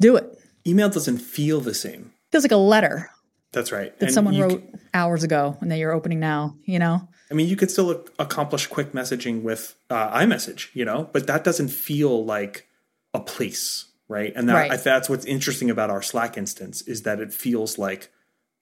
do 0.00 0.16
it. 0.16 0.38
email 0.66 0.88
doesn't 0.88 1.18
feel 1.18 1.60
the 1.60 1.74
same. 1.74 2.12
feels 2.30 2.44
like 2.44 2.50
a 2.52 2.56
letter 2.56 3.10
That's 3.52 3.70
right. 3.70 3.96
that 3.98 4.06
And 4.06 4.14
someone 4.14 4.38
wrote 4.40 4.64
hours 4.94 5.22
ago 5.24 5.58
and 5.60 5.70
that 5.70 5.76
you're 5.78 5.92
opening 5.92 6.20
now, 6.20 6.56
you 6.64 6.78
know? 6.78 7.06
I 7.30 7.34
mean, 7.34 7.48
you 7.48 7.56
could 7.56 7.70
still 7.70 7.90
ac- 7.92 8.12
accomplish 8.18 8.66
quick 8.66 8.92
messaging 8.92 9.42
with 9.42 9.74
uh, 9.90 10.18
iMessage, 10.18 10.68
you 10.74 10.84
know, 10.84 11.08
but 11.12 11.26
that 11.26 11.44
doesn't 11.44 11.68
feel 11.68 12.24
like 12.24 12.66
a 13.14 13.20
place, 13.20 13.86
right? 14.08 14.32
And 14.34 14.48
that, 14.48 14.54
Right. 14.54 14.70
I, 14.72 14.76
that's 14.76 15.08
what's 15.10 15.24
interesting 15.26 15.68
about 15.70 15.90
our 15.90 16.02
Slack 16.02 16.36
instance 16.38 16.82
is 16.82 17.02
that 17.02 17.20
it 17.20 17.32
feels 17.32 17.78
like 17.78 18.10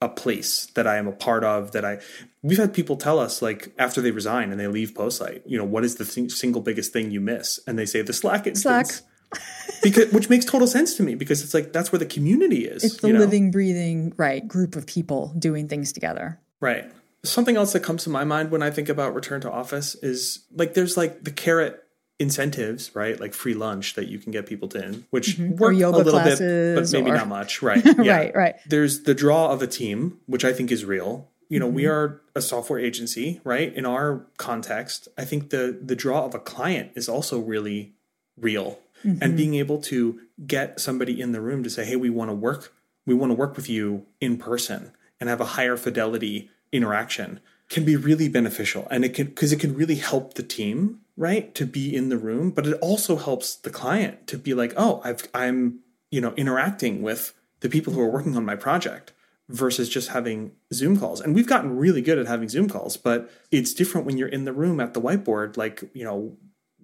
a 0.01 0.09
place 0.09 0.67
that 0.75 0.87
I 0.87 0.97
am 0.97 1.07
a 1.07 1.13
part 1.13 1.45
of. 1.45 1.73
That 1.73 1.85
I 1.85 2.01
we've 2.43 2.59
had 2.59 2.73
people 2.73 2.97
tell 2.97 3.19
us 3.19 3.43
like 3.43 3.73
after 3.79 4.01
they 4.01 4.11
resign 4.11 4.51
and 4.51 4.61
they 4.61 4.67
leave 4.67 4.95
Postlight, 4.95 5.43
you 5.47 5.59
know, 5.59 5.65
what 5.65 5.85
is 5.85 5.97
the 5.97 6.05
thing, 6.05 6.29
single 6.29 6.63
biggest 6.63 6.93
thing 6.93 7.11
you 7.11 7.21
miss? 7.21 7.61
And 7.67 7.79
they 7.79 7.87
say 7.87 8.03
the 8.03 8.13
Slack 8.13 8.47
instance. 8.47 9.03
because 9.83 10.13
which 10.13 10.29
makes 10.29 10.45
total 10.45 10.67
sense 10.67 10.97
to 10.97 11.05
me 11.05 11.15
because 11.15 11.43
it's 11.43 11.55
like 11.55 11.73
that's 11.73 11.93
where 11.93 11.99
the 11.99 12.07
community 12.07 12.67
is. 12.67 12.83
It's 12.83 12.97
the 12.99 13.09
you 13.09 13.13
know? 13.13 13.21
living, 13.21 13.51
breathing, 13.51 14.13
right, 14.17 14.47
group 14.47 14.77
of 14.77 14.87
people 14.87 15.33
doing 15.39 15.69
things 15.69 15.93
together. 15.93 16.41
Right. 16.61 16.91
Something 17.23 17.57
else 17.57 17.73
that 17.75 17.81
comes 17.81 18.05
to 18.05 18.11
my 18.11 18.25
mind 18.25 18.51
when 18.51 18.63
I 18.63 18.71
think 18.71 18.89
about 18.89 19.15
return 19.15 19.41
to 19.43 19.51
office 19.51 19.95
is 19.97 20.47
like 20.53 20.75
there's 20.75 20.97
like 20.97 21.23
the 21.23 21.31
carrot 21.31 21.81
incentives, 22.21 22.95
right? 22.95 23.19
Like 23.19 23.33
free 23.33 23.55
lunch 23.55 23.95
that 23.95 24.09
you 24.09 24.19
can 24.19 24.31
get 24.31 24.47
people 24.47 24.69
to 24.69 24.85
in, 24.85 25.07
which 25.09 25.39
mm-hmm. 25.39 25.57
work 25.57 25.73
a 25.73 25.77
yoga 25.77 25.99
little 25.99 26.21
bit, 26.21 26.39
but 26.75 26.93
maybe 26.93 27.11
or- 27.11 27.17
not 27.17 27.27
much. 27.27 27.63
Right. 27.71 27.85
Yeah. 27.85 28.17
Right, 28.17 28.35
right. 28.35 28.57
There's 28.67 29.03
the 29.03 29.15
draw 29.15 29.51
of 29.51 29.63
a 29.63 29.67
team, 29.67 30.19
which 30.27 30.45
I 30.45 30.53
think 30.53 30.71
is 30.71 30.85
real. 30.85 31.29
You 31.49 31.59
know, 31.59 31.67
we 31.67 31.83
mm-hmm. 31.83 31.93
are 31.93 32.21
a 32.35 32.43
software 32.43 32.79
agency, 32.79 33.41
right? 33.45 33.73
In 33.75 33.87
our 33.87 34.27
context, 34.37 35.09
I 35.17 35.25
think 35.25 35.51
the 35.51 35.79
the 35.83 35.97
draw 35.97 36.25
of 36.25 36.35
a 36.35 36.39
client 36.39 36.93
is 36.95 37.09
also 37.09 37.41
really 37.41 37.95
real. 38.37 38.79
And 39.03 39.21
mm-hmm. 39.21 39.37
being 39.37 39.55
able 39.55 39.81
to 39.83 40.21
get 40.47 40.79
somebody 40.79 41.21
in 41.21 41.33
the 41.33 41.41
room 41.41 41.63
to 41.63 41.71
say, 41.71 41.85
"Hey, 41.85 41.97
we 41.97 42.11
want 42.11 42.31
to 42.31 42.35
work. 42.35 42.75
We 43.07 43.15
want 43.15 43.31
to 43.31 43.35
work 43.35 43.57
with 43.57 43.69
you 43.69 44.07
in 44.21 44.37
person 44.37 44.93
and 45.19 45.29
have 45.29 45.41
a 45.41 45.57
higher 45.57 45.77
fidelity 45.77 46.51
interaction." 46.71 47.41
Can 47.71 47.85
be 47.85 47.97
really 47.97 48.29
beneficial 48.29 48.87
and 48.91 49.05
it 49.05 49.15
can 49.15 49.27
because 49.27 49.53
it 49.53 49.61
can 49.61 49.75
really 49.75 49.95
help 49.95 50.35
the 50.35 50.43
team 50.43 51.01
right 51.17 51.55
to 51.55 51.65
be 51.65 51.95
in 51.95 52.09
the 52.11 52.19
room 52.19 52.51
but 52.51 52.67
it 52.67 52.79
also 52.81 53.17
helps 53.17 53.55
the 53.55 53.71
client 53.71 54.27
to 54.27 54.37
be 54.37 54.53
like 54.53 54.75
oh 54.77 55.01
i've 55.05 55.27
i'm 55.33 55.79
you 56.11 56.21
know 56.21 56.35
interacting 56.35 57.01
with 57.01 57.33
the 57.61 57.69
people 57.69 57.93
who 57.93 58.01
are 58.01 58.11
working 58.11 58.37
on 58.37 58.45
my 58.45 58.57
project 58.57 59.13
versus 59.51 59.89
just 59.89 60.11
having 60.11 60.53
zoom 60.73 60.99
calls. 60.99 61.21
And 61.21 61.35
we've 61.35 61.47
gotten 61.47 61.77
really 61.77 62.01
good 62.01 62.19
at 62.19 62.27
having 62.27 62.49
zoom 62.49 62.69
calls 62.69 62.97
but 62.97 63.31
it's 63.51 63.75
different 63.75 64.07
when 64.07 64.17
you're 64.17 64.29
in 64.29 64.45
the 64.45 64.53
room 64.53 64.81
at 64.81 64.95
the 64.95 65.01
whiteboard 65.01 65.57
like 65.57 65.83
you 65.93 66.05
know 66.05 66.37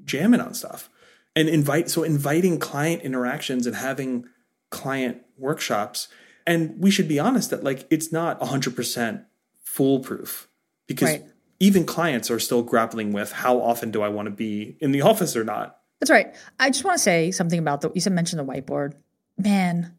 jamming 0.05 0.41
on 0.41 0.55
stuff. 0.55 0.91
And 1.35 1.49
invite 1.49 1.91
so 1.91 2.03
inviting 2.03 2.59
client 2.59 3.03
interactions 3.03 3.67
and 3.67 3.77
having 3.77 4.27
client 4.71 5.23
workshops 5.39 6.09
and 6.47 6.79
we 6.79 6.91
should 6.91 7.09
be 7.09 7.19
honest 7.19 7.51
that 7.51 7.63
like 7.63 7.87
it's 7.91 8.13
not 8.13 8.41
100% 8.41 9.25
foolproof 9.63 10.49
because 10.87 11.11
Right. 11.11 11.25
even 11.61 11.85
clients 11.85 12.31
are 12.31 12.39
still 12.39 12.63
grappling 12.63 13.13
with 13.13 13.33
how 13.33 13.61
often 13.61 13.91
do 13.91 14.03
I 14.03 14.09
want 14.09 14.27
to 14.27 14.31
be 14.31 14.77
in 14.81 14.93
the 14.93 15.03
office 15.11 15.37
or 15.37 15.45
not. 15.45 15.79
That's 16.01 16.11
right. 16.11 16.35
I 16.61 16.71
just 16.71 16.85
want 16.85 16.97
to 16.99 17.03
say 17.03 17.31
something 17.31 17.59
about 17.59 17.81
the 17.81 17.91
you 17.95 18.01
said 18.01 18.13
mention 18.13 18.37
the 18.39 18.45
whiteboard. 18.45 18.93
Man, 19.39 19.95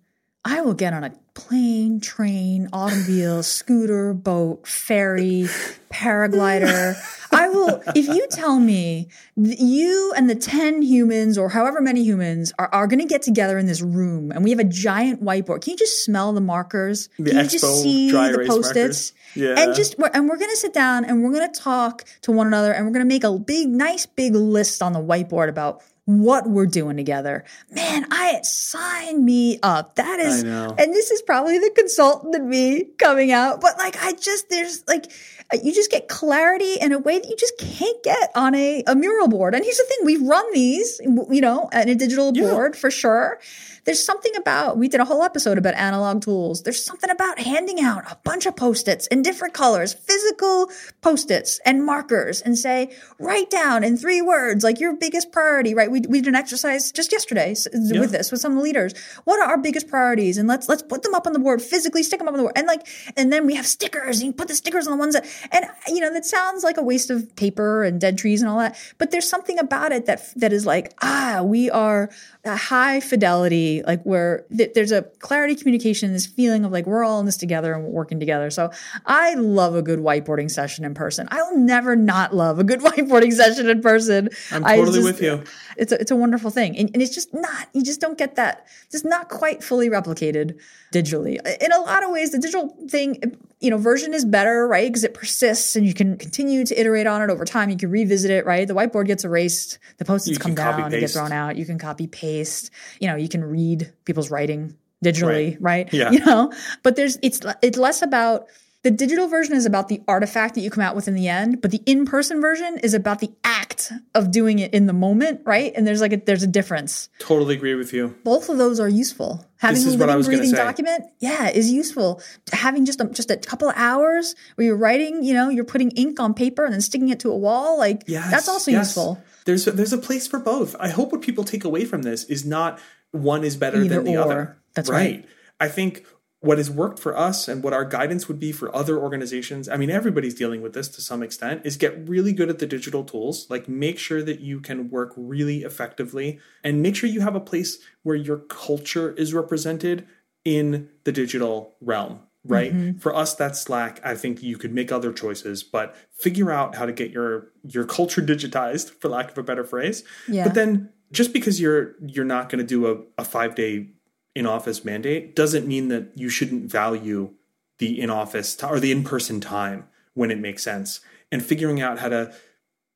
I 0.48 0.62
will 0.62 0.74
get 0.74 0.94
on 0.94 1.04
a 1.04 1.12
plane, 1.34 2.00
train, 2.00 2.70
automobile, 2.72 3.44
scooter, 3.58 4.14
boat, 4.14 4.66
ferry, 4.66 5.50
paraglider. 5.92 6.96
I 7.34 7.50
will 7.50 7.84
if 7.94 8.08
you 8.08 8.26
tell 8.32 8.58
me 8.58 9.10
that 9.36 9.60
you 9.60 10.14
and 10.16 10.30
the 10.30 10.36
10 10.36 10.84
humans 10.84 11.38
or 11.38 11.50
however 11.50 11.82
many 11.82 12.02
humans 12.02 12.54
are, 12.58 12.70
are 12.72 12.88
going 12.88 13.00
to 13.00 13.06
get 13.06 13.22
together 13.22 13.58
in 13.58 13.66
this 13.66 13.82
room 13.82 14.32
and 14.32 14.42
we 14.42 14.52
have 14.52 14.60
a 14.60 14.64
giant 14.64 15.22
whiteboard. 15.22 15.62
Can 15.62 15.72
you 15.72 15.78
just 15.78 16.06
smell 16.06 16.32
the 16.32 16.40
markers? 16.40 17.10
The 17.20 17.32
Can 17.32 17.44
you 17.44 17.50
just 17.50 17.82
see 17.82 18.12
the 18.12 18.30
erase 18.30 18.48
post-its? 18.48 19.12
Yeah. 19.36 19.56
And 19.58 19.76
just 19.76 19.96
and 20.14 20.30
we're 20.30 20.38
going 20.38 20.50
to 20.50 20.58
sit 20.58 20.74
down 20.74 21.04
and 21.04 21.24
we're 21.24 21.34
going 21.34 21.52
to 21.52 21.60
talk 21.60 22.06
to 22.22 22.32
one 22.32 22.48
another 22.48 22.72
and 22.72 22.86
we're 22.86 22.94
going 22.94 23.06
to 23.06 23.14
make 23.14 23.26
a 23.26 23.38
big 23.38 23.68
nice 23.68 24.06
big 24.06 24.34
list 24.34 24.82
on 24.82 24.94
the 24.94 25.02
whiteboard 25.02 25.50
about 25.50 25.84
what 26.08 26.50
we're 26.50 26.66
doing 26.66 26.96
together. 26.96 27.44
Man, 27.70 28.06
I 28.10 28.40
sign 28.42 29.26
me 29.26 29.60
up. 29.62 29.96
That 29.96 30.22
is 30.22 30.42
and 30.42 30.94
this 30.94 31.12
is 31.12 31.22
probably 31.22 31.60
the 31.60 31.70
consultant 31.76 32.34
in 32.34 32.50
me 32.50 32.86
coming 32.98 33.34
out, 33.34 33.60
but 33.60 33.78
like 33.78 34.02
I 34.02 34.14
just 34.14 34.50
there's 34.50 34.88
like 34.88 35.12
Uh, 35.54 35.58
you 35.64 35.74
just 35.74 35.90
get 35.92 36.08
clarity 36.08 36.76
in 36.82 36.92
a 36.92 37.00
way 37.00 37.20
that 37.20 37.30
you 37.30 37.36
just 37.38 37.58
can't 37.58 38.04
get 38.04 38.32
on 38.36 38.54
a, 38.56 38.84
a 38.88 38.96
mural 38.96 39.28
board. 39.28 39.56
And 39.56 39.64
here's 39.64 39.78
the 39.78 39.86
thing: 39.86 40.00
we've 40.06 40.22
run 40.22 40.46
these, 40.54 41.00
you 41.04 41.42
know, 41.42 41.70
in 41.74 41.90
a 41.90 41.96
digital 41.96 42.32
Yeah. 42.36 42.44
board 42.52 42.76
for 42.76 42.92
sure. 42.92 43.40
There's 43.86 44.04
something 44.04 44.36
about, 44.36 44.78
we 44.78 44.90
did 44.90 45.00
a 45.00 45.06
whole 45.06 45.24
episode 45.24 45.58
about 45.58 45.74
analog 45.76 46.22
tools. 46.22 46.64
There's 46.64 46.84
something 46.84 47.10
about 47.10 47.40
handing 47.40 47.80
out 47.80 48.04
a 48.12 48.18
bunch 48.26 48.46
of 48.46 48.54
post 48.58 48.90
its 48.90 49.08
in 49.08 49.22
different 49.22 49.54
colors, 49.54 49.94
physical 49.94 50.70
post 51.02 51.32
its 51.32 51.60
and 51.66 51.86
markers, 51.86 52.42
and 52.42 52.58
say, 52.58 52.94
write 53.18 53.50
down 53.50 53.86
in 53.86 53.96
three 53.96 54.22
words, 54.22 54.62
like 54.62 54.82
your 54.82 54.94
biggest 54.94 55.32
priority, 55.32 55.74
right? 55.74 55.90
We, 55.90 56.02
we 56.02 56.20
did 56.20 56.28
an 56.28 56.36
exercise 56.36 56.92
just 56.92 57.14
yesterday 57.14 57.52
s- 57.52 57.66
with 57.72 58.12
this, 58.12 58.30
with 58.30 58.42
some 58.42 58.52
of 58.52 58.58
the 58.58 58.64
leaders. 58.66 58.94
What 59.24 59.40
are 59.40 59.48
our 59.52 59.58
biggest 59.58 59.88
priorities? 59.88 60.38
And 60.38 60.50
let's, 60.50 60.68
let's 60.68 60.84
put 60.84 61.04
them 61.04 61.16
up 61.16 61.26
on 61.26 61.32
the 61.32 61.40
board, 61.40 61.62
physically 61.62 62.04
stick 62.04 62.20
them 62.20 62.28
up 62.28 62.34
on 62.34 62.40
the 62.40 62.44
board. 62.44 62.58
And 62.58 62.68
like, 62.68 62.86
and 63.16 63.32
then 63.32 63.46
we 63.46 63.56
have 63.56 63.66
stickers, 63.66 64.20
and 64.20 64.28
you 64.28 64.34
put 64.34 64.50
the 64.50 64.56
stickers 64.56 64.86
on 64.86 64.92
the 64.92 65.00
ones 65.00 65.14
that, 65.14 65.26
and 65.52 65.66
you 65.88 66.00
know, 66.00 66.14
that 66.14 66.26
sounds 66.26 66.64
like 66.64 66.78
a 66.78 66.84
waste 66.84 67.10
of 67.10 67.36
paper 67.36 67.84
and 67.84 68.00
dead 68.00 68.18
trees 68.18 68.42
and 68.42 68.50
all 68.50 68.60
that. 68.60 68.78
But 68.98 69.12
there's 69.12 69.28
something 69.30 69.58
about 69.60 69.92
it 69.92 70.06
that, 70.06 70.22
that 70.36 70.54
is 70.54 70.66
like, 70.66 70.94
ah, 71.02 71.42
we 71.44 71.70
are 71.70 72.10
a 72.46 72.56
high 72.56 73.00
fidelity, 73.00 73.84
like 73.86 74.04
where 74.04 74.46
th- 74.56 74.74
there's 74.74 74.92
a 74.92 75.04
clarity 75.20 75.56
communication, 75.56 76.14
this 76.14 76.26
feeling 76.26 76.66
of 76.66 76.72
like 76.72 76.86
we're 76.86 77.04
all 77.04 77.20
in 77.20 77.26
this 77.26 77.38
together 77.38 77.74
and 77.74 77.84
we're 77.84 77.90
working 77.92 78.20
together. 78.20 78.50
So 78.50 78.72
I 79.06 79.34
love 79.36 79.76
a 79.76 79.82
good 79.82 80.00
whiteboarding 80.00 80.50
session 80.50 80.86
in 80.86 80.94
person. 80.94 81.28
I'll 81.32 81.58
never 81.58 81.96
not 81.96 82.34
love 82.36 82.60
a 82.60 82.64
good 82.64 82.80
whiteboarding 82.88 83.34
session 83.34 83.70
in 83.70 83.82
person. 83.82 84.30
I'm 84.52 84.64
totally 84.64 85.00
just- 85.00 85.06
with 85.06 85.22
you. 85.22 85.44
It's 85.78 85.92
a, 85.92 86.02
it's 86.02 86.12
a 86.12 86.16
wonderful 86.16 86.50
thing. 86.50 86.78
And, 86.78 86.90
and 86.94 87.02
it's 87.04 87.14
just 87.14 87.34
not, 87.34 87.68
you 87.74 87.84
just 87.84 88.02
don't 88.02 88.18
get 88.18 88.36
that. 88.36 88.66
It's 88.92 89.04
not 89.06 89.30
quite 89.30 89.64
fully 89.64 89.90
replicated 89.90 90.60
digitally. 90.92 91.40
In 91.62 91.72
a 91.72 91.80
lot 91.82 92.04
of 92.04 92.10
ways, 92.12 92.32
the 92.32 92.40
digital 92.40 92.76
thing, 92.90 93.38
you 93.60 93.72
know, 93.72 93.78
version 93.78 94.14
is 94.14 94.24
better, 94.24 94.68
right? 94.68 94.88
Because 94.88 95.04
it 95.04 95.14
persists 95.14 95.76
and 95.76 95.86
you 95.86 95.94
can 95.94 96.18
continue 96.18 96.64
to 96.66 96.80
iterate 96.80 97.08
on 97.08 97.22
it 97.22 97.30
over 97.32 97.44
time. 97.44 97.70
You 97.70 97.78
can 97.78 97.90
revisit 97.90 98.30
it, 98.30 98.46
right? 98.46 98.68
The 98.68 98.76
whiteboard 98.76 99.08
gets 99.08 99.26
erased, 99.26 99.80
the 99.98 100.06
post-its 100.06 100.38
You 100.38 100.40
come 100.40 100.56
down, 100.56 100.92
they 100.92 101.00
get 101.00 101.10
thrown 101.10 101.32
out. 101.32 101.56
You 101.56 101.66
can 101.66 101.80
copy 101.80 102.08
paste. 102.08 102.70
You 103.00 103.08
know, 103.08 103.16
you 103.16 103.30
can 103.30 103.44
read 103.44 103.92
people's 104.06 104.30
writing 104.30 104.76
digitally, 105.04 105.58
right? 105.60 105.92
Yeah. 105.92 106.12
You 106.12 106.20
know, 106.20 106.54
but 106.84 106.96
there's 106.96 107.18
it's 107.22 107.42
it's 107.62 107.78
less 107.78 108.02
about 108.02 108.48
the 108.84 108.92
digital 108.92 109.28
version 109.28 109.56
is 109.56 109.66
about 109.66 109.88
the 109.90 110.02
artifact 110.08 110.56
that 110.56 110.62
you 110.62 110.70
come 110.70 110.84
out 110.84 110.96
with 110.96 111.08
in 111.08 111.14
the 111.16 111.28
end, 111.28 111.62
but 111.62 111.72
the 111.72 111.82
in-person 111.86 112.40
version 112.40 112.78
is 112.80 112.94
about 112.94 113.20
the 113.20 113.32
act 113.44 113.92
of 114.16 114.32
doing 114.32 114.60
it 114.60 114.74
in 114.74 114.86
the 114.86 114.94
moment, 114.94 115.42
right? 115.46 115.74
And 115.76 115.86
there's 115.86 116.00
like 116.00 116.14
a, 116.14 116.18
there's 116.18 116.44
a 116.44 116.48
difference. 116.48 117.10
Totally 117.20 117.56
agree 117.56 117.74
with 117.76 117.92
you. 117.92 118.16
Both 118.24 118.50
of 118.50 118.58
those 118.58 118.80
are 118.80 118.88
useful. 118.88 119.46
Having 119.58 119.76
This 119.76 119.86
a 119.86 119.90
is 119.90 119.98
what 119.98 120.10
I 120.10 120.16
living, 120.16 120.30
breathing 120.32 120.50
say. 120.52 120.58
document, 120.58 121.06
yeah, 121.20 121.50
is 121.50 121.72
useful. 121.72 122.22
Having 122.54 122.86
just 122.86 123.02
a, 123.02 123.06
just 123.10 123.32
a 123.32 123.38
couple 123.38 123.68
of 123.68 123.76
hours 123.76 124.36
where 124.56 124.68
you're 124.68 124.78
writing, 124.78 125.24
you 125.24 125.34
know, 125.34 125.50
you're 125.50 125.66
putting 125.66 125.90
ink 125.92 126.20
on 126.20 126.34
paper 126.34 126.64
and 126.64 126.74
then 126.74 126.82
sticking 126.82 127.10
it 127.10 127.20
to 127.22 127.32
a 127.32 127.36
wall, 127.38 127.78
like 127.78 128.04
Yes, 128.08 128.30
that's 128.32 128.48
also 128.48 128.72
yes. 128.72 128.88
useful. 128.90 129.22
There's 129.46 129.66
a, 129.68 129.72
there's 129.72 129.94
a 129.94 129.98
place 129.98 130.28
for 130.28 130.40
both. 130.40 130.76
I 130.80 130.90
hope 130.90 131.12
what 131.12 131.22
people 131.22 131.44
take 131.44 131.64
away 131.64 131.84
from 131.86 132.04
this 132.04 132.24
is 132.26 132.46
not 132.46 132.80
one 133.12 133.44
is 133.44 133.58
better 133.58 133.82
Either 133.84 133.96
than 133.96 134.04
the 134.06 134.18
or. 134.18 134.22
other. 134.22 134.58
That's 134.76 134.90
right. 134.90 135.26
I 135.60 135.68
think 135.70 136.06
what 136.48 136.58
has 136.58 136.72
worked 136.72 136.98
for 136.98 137.16
us 137.18 137.50
and 137.50 137.62
what 137.62 137.74
our 137.74 137.84
guidance 137.84 138.30
would 138.30 138.40
be 138.40 138.54
for 138.54 138.74
other 138.74 138.98
organizations, 138.98 139.68
I 139.68 139.76
mean, 139.76 139.90
everybody's 139.90 140.34
dealing 140.34 140.62
with 140.62 140.74
this 140.74 140.88
to 140.90 141.02
some 141.02 141.22
extent, 141.22 141.62
is 141.66 141.76
get 141.76 142.08
really 142.08 142.32
good 142.32 142.50
at 142.50 142.60
the 142.60 142.66
digital 142.66 143.04
tools. 143.04 143.48
Like, 143.50 143.68
make 143.68 144.00
sure 144.00 144.24
that 144.24 144.40
you 144.40 144.62
can 144.62 144.90
work 144.90 145.14
really 145.18 145.64
effectively 145.64 146.40
and 146.64 146.82
make 146.82 146.96
sure 146.96 147.10
you 147.10 147.20
have 147.20 147.36
a 147.36 147.42
place 147.42 147.80
where 148.04 148.16
your 148.16 148.38
culture 148.38 149.12
is 149.12 149.34
represented 149.34 150.08
in 150.46 150.90
the 151.04 151.12
digital 151.12 151.76
realm. 151.82 152.22
Right. 152.46 152.74
Mm-hmm. 152.74 153.00
For 153.00 153.14
us, 153.14 153.36
that's 153.36 153.60
Slack. 153.60 154.00
I 154.06 154.16
think 154.16 154.42
you 154.42 154.58
could 154.58 154.74
make 154.74 154.90
other 154.90 155.12
choices, 155.12 155.64
but 155.64 155.98
figure 156.18 156.50
out 156.50 156.76
how 156.76 156.86
to 156.86 156.94
get 156.94 157.12
your 157.12 157.52
your 157.64 157.84
culture 157.84 158.22
digitized, 158.22 158.90
for 159.02 159.10
lack 159.10 159.32
of 159.32 159.38
a 159.38 159.44
better 159.44 159.66
phrase. 159.66 160.06
Yeah. 160.30 160.46
But 160.46 160.54
then 160.54 160.94
just 161.12 161.34
because 161.34 161.60
you're 161.60 161.96
you're 162.00 162.24
not 162.24 162.48
going 162.48 162.60
to 162.60 162.66
do 162.66 162.88
a, 162.88 163.22
a 163.22 163.26
five 163.26 163.56
day 163.56 163.90
in 164.38 164.46
office 164.46 164.86
mandate 164.86 165.36
doesn't 165.36 165.68
mean 165.68 165.88
that 165.88 166.12
you 166.16 166.30
shouldn't 166.30 166.70
value 166.70 167.32
the 167.80 168.00
in 168.00 168.10
office 168.10 168.56
t- 168.56 168.66
or 168.66 168.80
the 168.80 168.92
in 168.92 169.04
person 169.04 169.40
time 169.40 169.88
when 170.14 170.32
it 170.32 170.40
makes 170.40 170.64
sense. 170.64 171.02
And 171.32 171.44
figuring 171.44 171.82
out 171.82 172.00
how 172.00 172.10
to 172.10 172.34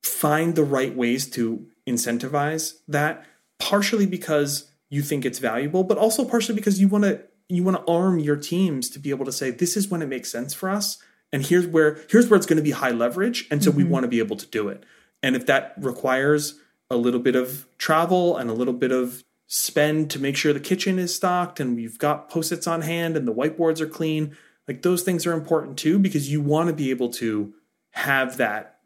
find 0.04 0.56
the 0.56 0.63
right 0.63 0.95
ways 0.95 1.30
to 1.32 1.65
incentivize 1.88 2.75
that 2.88 3.25
partially 3.60 4.06
because 4.06 4.71
you 4.89 5.01
think 5.01 5.25
it's 5.25 5.39
valuable 5.39 5.84
but 5.84 5.97
also 5.97 6.23
partially 6.23 6.56
because 6.56 6.80
you 6.80 6.88
want 6.88 7.04
to 7.04 7.21
you 7.49 7.63
want 7.63 7.77
to 7.77 7.91
arm 7.91 8.19
your 8.19 8.36
teams 8.36 8.89
to 8.89 8.99
be 8.99 9.10
able 9.10 9.25
to 9.25 9.32
say 9.32 9.51
this 9.51 9.75
is 9.75 9.89
when 9.89 10.01
it 10.01 10.08
makes 10.08 10.32
sense 10.32 10.54
for 10.54 10.69
us 10.69 10.97
and 11.34 11.45
here's 11.45 11.67
where 11.67 11.99
here's 12.10 12.30
where 12.30 12.38
it's 12.38 12.45
going 12.45 12.58
to 12.58 12.63
be 12.63 12.71
high 12.71 12.91
leverage 12.91 13.47
and 13.49 13.63
so 13.63 13.71
we 13.71 13.84
mm-hmm. 13.84 13.93
want 13.93 14.04
to 14.04 14.10
be 14.10 14.19
able 14.19 14.36
to 14.38 14.45
do 14.47 14.67
it. 14.67 14.84
And 15.23 15.36
if 15.36 15.45
that 15.45 15.73
requires 15.77 16.60
a 16.89 16.97
little 16.97 17.19
bit 17.19 17.36
of 17.36 17.67
travel 17.77 18.38
and 18.38 18.49
a 18.49 18.54
little 18.54 18.73
bit 18.73 18.91
of 18.91 19.23
spend 19.54 20.10
to 20.10 20.18
make 20.18 20.38
sure 20.38 20.54
the 20.54 20.62
kitchen 20.62 20.98
is 20.98 21.14
stocked 21.14 21.60
and 21.60 21.76
we've 21.76 22.00
got 22.00 22.30
post-its 22.30 22.68
on 22.68 22.80
hand 22.84 23.18
and 23.18 23.28
the 23.28 23.34
whiteboards 23.34 23.82
are 23.82 23.88
clean. 23.88 24.34
Like 24.66 24.82
those 24.82 25.04
things 25.04 25.26
are 25.26 25.34
important 25.34 25.78
too 25.78 26.00
because 26.00 26.32
you 26.32 26.40
want 26.40 26.70
to 26.70 26.74
be 26.74 26.90
able 26.90 27.10
to 27.10 27.54
have 27.92 28.38
that 28.38 28.80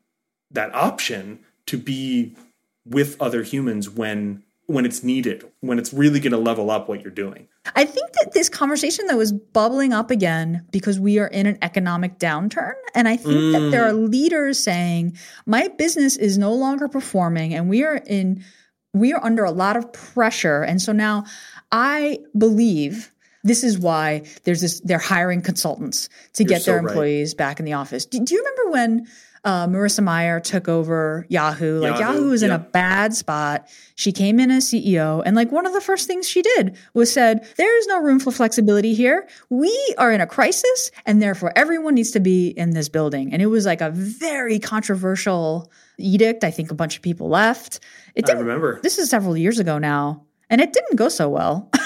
that 0.49 0.73
option 0.73 1.38
to 1.67 1.78
be 1.78 2.36
with 2.84 3.15
other 3.21 3.43
humans 3.43 3.91
when 3.91 4.41
when 4.65 4.88
it's 4.88 5.04
needed 5.04 5.43
when 5.60 5.78
it's 5.78 5.93
really 5.93 6.19
going 6.19 6.32
to 6.32 6.39
level 6.39 6.71
up 6.71 6.89
what 6.89 7.04
you're 7.04 7.12
doing. 7.12 7.47
I 7.75 7.86
think 7.86 8.13
that 8.13 8.34
this 8.34 8.49
conversation 8.49 9.06
though 9.06 9.19
is 9.19 9.32
bubbling 9.34 9.93
up 9.93 10.10
again 10.10 10.65
because 10.71 10.99
we 10.99 11.19
are 11.19 11.28
in 11.28 11.45
an 11.45 11.60
economic 11.62 12.17
downturn. 12.17 12.73
And 12.95 13.08
I 13.08 13.17
think 13.17 13.54
that 13.54 13.69
there 13.69 13.84
mm. 13.84 13.89
are 13.89 13.93
leaders 13.93 14.58
saying, 14.58 15.15
my 15.45 15.67
business 15.67 16.17
is 16.17 16.39
no 16.39 16.54
longer 16.54 16.88
performing 16.88 17.54
and 17.54 17.69
we 17.69 17.84
are 17.84 17.97
in 18.08 18.43
we 18.95 19.13
are 19.13 19.23
under 19.23 19.43
a 19.43 19.51
lot 19.51 19.77
of 19.77 19.91
pressure. 19.93 20.63
And 20.63 20.81
so 20.81 20.91
now 20.91 21.25
I 21.71 22.19
believe 22.38 23.12
this 23.43 23.63
is 23.63 23.77
why 23.77 24.23
there's 24.43 24.62
this 24.62 24.79
they're 24.79 24.97
hiring 24.97 25.41
consultants 25.41 26.10
to 26.34 26.43
get 26.43 26.63
so 26.63 26.71
their 26.71 26.81
right. 26.81 26.89
employees 26.89 27.36
back 27.36 27.60
in 27.60 27.65
the 27.65 27.73
office. 27.73 28.05
Do, 28.05 28.19
do 28.19 28.34
you 28.34 28.39
remember 28.39 28.71
when 28.71 29.08
uh, 29.43 29.67
Marissa 29.67 30.03
Mayer 30.03 30.39
took 30.39 30.67
over 30.67 31.27
Yahoo? 31.29 31.79
Like 31.79 31.99
Yahoo, 31.99 32.13
Yahoo 32.13 32.29
was 32.29 32.41
in 32.41 32.49
a 32.49 32.58
bad 32.58 33.13
spot. 33.13 33.69
She 33.93 34.12
came 34.12 34.39
in 34.39 34.49
as 34.49 34.65
CEO, 34.65 35.21
and 35.23 35.36
like 35.36 35.51
one 35.51 35.67
of 35.67 35.73
the 35.73 35.81
first 35.81 36.08
things 36.08 36.27
she 36.27 36.41
did 36.41 36.75
was 36.95 37.13
said, 37.13 37.47
"There 37.58 37.77
is 37.77 37.86
no 37.86 38.01
room 38.01 38.19
for 38.19 38.31
flexibility 38.31 38.95
here. 38.95 39.27
We 39.51 39.77
are 39.99 40.12
in 40.12 40.21
a 40.21 40.27
crisis, 40.27 40.89
and 41.05 41.21
therefore 41.21 41.53
everyone 41.55 41.93
needs 41.93 42.12
to 42.12 42.19
be 42.19 42.47
in 42.47 42.71
this 42.71 42.89
building." 42.89 43.31
And 43.31 43.43
it 43.43 43.47
was 43.47 43.67
like 43.67 43.81
a 43.81 43.91
very 43.91 44.58
controversial 44.58 45.71
edict. 45.97 46.43
I 46.43 46.51
think 46.51 46.71
a 46.71 46.75
bunch 46.75 46.95
of 46.95 47.01
people 47.01 47.29
left. 47.29 47.79
It 48.15 48.25
i 48.25 48.27
didn't. 48.27 48.41
remember 48.41 48.79
This 48.81 48.97
is 48.97 49.10
several 49.10 49.36
years 49.38 49.60
ago 49.60 49.77
now, 49.77 50.25
and 50.49 50.62
it 50.62 50.73
didn't 50.73 50.95
go 50.95 51.10
so 51.10 51.29
well. 51.29 51.69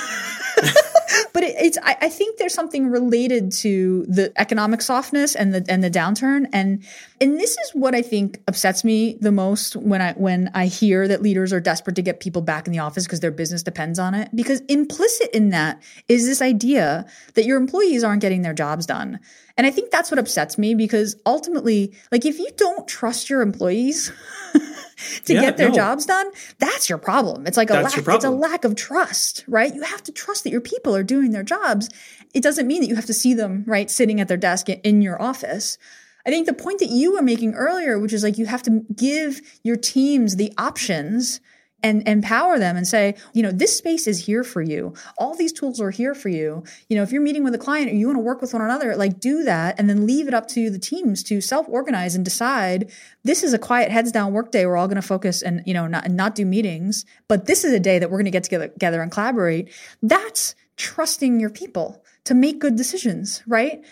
but 1.33 1.43
it, 1.43 1.55
it's 1.59 1.77
I, 1.81 1.97
I 2.01 2.09
think 2.09 2.37
there's 2.37 2.53
something 2.53 2.89
related 2.89 3.51
to 3.53 4.05
the 4.07 4.31
economic 4.37 4.81
softness 4.81 5.35
and 5.35 5.53
the 5.53 5.65
and 5.67 5.83
the 5.83 5.89
downturn. 5.89 6.47
And 6.53 6.83
and 7.21 7.39
this 7.39 7.57
is 7.57 7.71
what 7.73 7.95
I 7.95 8.01
think 8.01 8.41
upsets 8.47 8.83
me 8.83 9.17
the 9.19 9.31
most 9.31 9.75
when 9.75 10.01
I 10.01 10.13
when 10.13 10.51
I 10.53 10.67
hear 10.67 11.07
that 11.07 11.21
leaders 11.21 11.53
are 11.53 11.59
desperate 11.59 11.95
to 11.95 12.01
get 12.01 12.19
people 12.19 12.41
back 12.41 12.67
in 12.67 12.73
the 12.73 12.79
office 12.79 13.05
because 13.05 13.19
their 13.19 13.31
business 13.31 13.63
depends 13.63 13.99
on 13.99 14.13
it. 14.13 14.29
Because 14.35 14.61
implicit 14.61 15.29
in 15.31 15.49
that 15.49 15.81
is 16.07 16.25
this 16.25 16.41
idea 16.41 17.05
that 17.33 17.45
your 17.45 17.57
employees 17.57 18.03
aren't 18.03 18.21
getting 18.21 18.41
their 18.41 18.53
jobs 18.53 18.85
done. 18.85 19.19
And 19.57 19.67
I 19.67 19.71
think 19.71 19.91
that's 19.91 20.09
what 20.09 20.19
upsets 20.19 20.57
me 20.57 20.73
because 20.73 21.17
ultimately 21.25 21.93
like 22.11 22.25
if 22.25 22.39
you 22.39 22.49
don't 22.55 22.87
trust 22.87 23.29
your 23.29 23.41
employees 23.41 24.11
to 25.25 25.33
Yeah, 25.33 25.41
get 25.41 25.57
their 25.57 25.69
no. 25.69 25.75
jobs 25.75 26.05
done, 26.05 26.31
that's 26.57 26.89
your 26.89 26.97
problem. 26.97 27.47
It's 27.47 27.57
like 27.57 27.69
a 27.69 27.73
That's 27.73 27.95
lack, 27.97 28.15
it's 28.15 28.25
a 28.25 28.29
lack 28.29 28.63
of 28.65 28.75
trust, 28.75 29.43
right? 29.47 29.73
You 29.73 29.81
have 29.83 30.03
to 30.03 30.11
trust 30.11 30.43
that 30.43 30.51
your 30.51 30.61
people 30.61 30.95
are 30.95 31.03
doing 31.03 31.31
their 31.31 31.43
jobs. 31.43 31.89
It 32.33 32.43
doesn't 32.43 32.67
mean 32.67 32.81
that 32.81 32.87
you 32.87 32.95
have 32.95 33.05
to 33.05 33.13
see 33.13 33.33
them, 33.33 33.63
right, 33.65 33.89
sitting 33.89 34.19
at 34.21 34.27
their 34.27 34.37
desk 34.37 34.69
in- 34.69 34.79
in 34.83 35.01
your 35.01 35.21
office. 35.21 35.77
I 36.25 36.29
think 36.29 36.45
the 36.47 36.53
point 36.53 36.79
that 36.79 36.89
you 36.89 37.13
were 37.13 37.21
making 37.21 37.53
earlier, 37.53 37.97
which 37.97 38.13
is 38.13 38.23
like 38.23 38.37
you 38.37 38.45
have 38.45 38.61
to 38.63 38.83
give 38.95 39.41
your 39.63 39.77
teams 39.77 40.35
the 40.35 40.53
options 40.57 41.39
and 41.81 42.07
empower 42.07 42.59
them 42.59 42.75
and 42.75 42.87
say, 42.87 43.15
you 43.33 43.41
know, 43.41 43.51
this 43.51 43.77
space 43.77 44.07
is 44.07 44.25
here 44.25 44.43
for 44.43 44.61
you. 44.61 44.93
All 45.17 45.35
these 45.35 45.53
tools 45.53 45.79
are 45.79 45.91
here 45.91 46.13
for 46.13 46.29
you. 46.29 46.63
You 46.89 46.97
know, 46.97 47.03
if 47.03 47.11
you're 47.11 47.21
meeting 47.21 47.43
with 47.43 47.55
a 47.55 47.59
client 47.59 47.91
or 47.91 47.95
you 47.95 48.07
want 48.07 48.17
to 48.17 48.23
work 48.23 48.41
with 48.41 48.53
one 48.53 48.61
another, 48.61 48.95
like 48.95 49.19
do 49.19 49.43
that 49.43 49.79
and 49.79 49.89
then 49.89 50.05
leave 50.05 50.27
it 50.27 50.33
up 50.33 50.47
to 50.49 50.69
the 50.69 50.79
teams 50.79 51.23
to 51.23 51.41
self-organize 51.41 52.15
and 52.15 52.25
decide 52.25 52.91
this 53.23 53.43
is 53.43 53.53
a 53.53 53.59
quiet 53.59 53.91
heads 53.91 54.11
down 54.11 54.33
work 54.33 54.51
day. 54.51 54.65
We're 54.65 54.77
all 54.77 54.87
going 54.87 54.95
to 54.95 55.01
focus 55.01 55.41
and, 55.41 55.63
you 55.65 55.73
know, 55.73 55.87
not, 55.87 56.09
not 56.09 56.35
do 56.35 56.45
meetings, 56.45 57.05
but 57.27 57.45
this 57.45 57.63
is 57.63 57.73
a 57.73 57.79
day 57.79 57.99
that 57.99 58.09
we're 58.09 58.17
going 58.17 58.25
to 58.25 58.31
get 58.31 58.43
together, 58.43 58.67
together 58.67 59.01
and 59.01 59.11
collaborate. 59.11 59.71
That's 60.01 60.55
trusting 60.75 61.39
your 61.39 61.49
people 61.49 62.03
to 62.25 62.33
make 62.33 62.59
good 62.59 62.75
decisions, 62.75 63.43
right? 63.47 63.83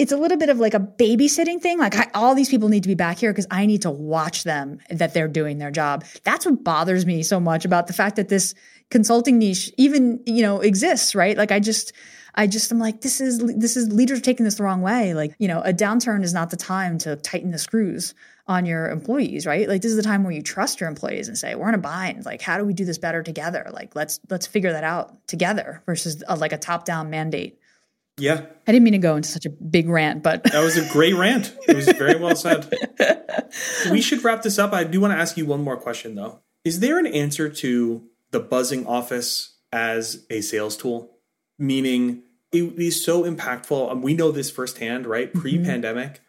It's 0.00 0.12
a 0.12 0.16
little 0.16 0.38
bit 0.38 0.48
of 0.48 0.58
like 0.58 0.72
a 0.72 0.80
babysitting 0.80 1.60
thing. 1.60 1.78
Like 1.78 1.94
I, 1.94 2.08
all 2.14 2.34
these 2.34 2.48
people 2.48 2.70
need 2.70 2.82
to 2.84 2.88
be 2.88 2.94
back 2.94 3.18
here 3.18 3.32
because 3.32 3.46
I 3.50 3.66
need 3.66 3.82
to 3.82 3.90
watch 3.90 4.44
them 4.44 4.78
that 4.88 5.12
they're 5.12 5.28
doing 5.28 5.58
their 5.58 5.70
job. 5.70 6.06
That's 6.24 6.46
what 6.46 6.64
bothers 6.64 7.04
me 7.04 7.22
so 7.22 7.38
much 7.38 7.66
about 7.66 7.86
the 7.86 7.92
fact 7.92 8.16
that 8.16 8.30
this 8.30 8.54
consulting 8.88 9.36
niche 9.36 9.70
even, 9.76 10.20
you 10.24 10.40
know, 10.40 10.60
exists, 10.60 11.14
right? 11.14 11.36
Like 11.36 11.52
I 11.52 11.60
just, 11.60 11.92
I 12.34 12.46
just 12.46 12.72
am 12.72 12.78
like, 12.78 13.02
this 13.02 13.20
is 13.20 13.40
this 13.58 13.76
is 13.76 13.92
leaders 13.92 14.22
taking 14.22 14.44
this 14.44 14.54
the 14.54 14.62
wrong 14.62 14.80
way. 14.80 15.12
Like, 15.12 15.34
you 15.38 15.48
know, 15.48 15.60
a 15.60 15.72
downturn 15.72 16.24
is 16.24 16.32
not 16.32 16.48
the 16.48 16.56
time 16.56 16.96
to 16.98 17.16
tighten 17.16 17.50
the 17.50 17.58
screws 17.58 18.14
on 18.46 18.64
your 18.64 18.88
employees, 18.88 19.44
right? 19.44 19.68
Like 19.68 19.82
this 19.82 19.90
is 19.90 19.96
the 19.98 20.02
time 20.02 20.24
where 20.24 20.32
you 20.32 20.40
trust 20.40 20.80
your 20.80 20.88
employees 20.88 21.28
and 21.28 21.36
say, 21.36 21.54
we're 21.54 21.68
in 21.68 21.74
a 21.74 21.78
bind. 21.78 22.24
Like, 22.24 22.40
how 22.40 22.56
do 22.56 22.64
we 22.64 22.72
do 22.72 22.86
this 22.86 22.96
better 22.96 23.22
together? 23.22 23.68
Like, 23.70 23.94
let's 23.94 24.18
let's 24.30 24.46
figure 24.46 24.72
that 24.72 24.82
out 24.82 25.26
together 25.26 25.82
versus 25.84 26.24
a, 26.26 26.36
like 26.36 26.54
a 26.54 26.58
top 26.58 26.86
down 26.86 27.10
mandate. 27.10 27.59
Yeah. 28.18 28.46
I 28.66 28.72
didn't 28.72 28.84
mean 28.84 28.92
to 28.92 28.98
go 28.98 29.16
into 29.16 29.28
such 29.28 29.46
a 29.46 29.50
big 29.50 29.88
rant, 29.88 30.22
but 30.22 30.44
that 30.44 30.62
was 30.62 30.76
a 30.76 30.88
great 30.92 31.14
rant. 31.14 31.56
It 31.66 31.76
was 31.76 31.88
very 31.88 32.18
well 32.18 32.36
said. 32.36 32.72
we 33.90 34.02
should 34.02 34.22
wrap 34.22 34.42
this 34.42 34.58
up. 34.58 34.72
I 34.72 34.84
do 34.84 35.00
want 35.00 35.12
to 35.12 35.18
ask 35.18 35.36
you 35.36 35.46
one 35.46 35.62
more 35.62 35.76
question 35.76 36.14
though. 36.14 36.40
Is 36.64 36.80
there 36.80 36.98
an 36.98 37.06
answer 37.06 37.48
to 37.48 38.04
the 38.30 38.40
buzzing 38.40 38.86
office 38.86 39.56
as 39.72 40.26
a 40.28 40.40
sales 40.42 40.76
tool? 40.76 41.16
Meaning 41.58 42.22
it 42.52 42.78
is 42.78 43.02
so 43.04 43.24
impactful. 43.24 43.90
Um, 43.90 44.02
we 44.02 44.14
know 44.14 44.30
this 44.30 44.50
firsthand, 44.50 45.06
right? 45.06 45.32
Pre 45.32 45.58
pandemic, 45.58 46.14
mm-hmm. 46.14 46.22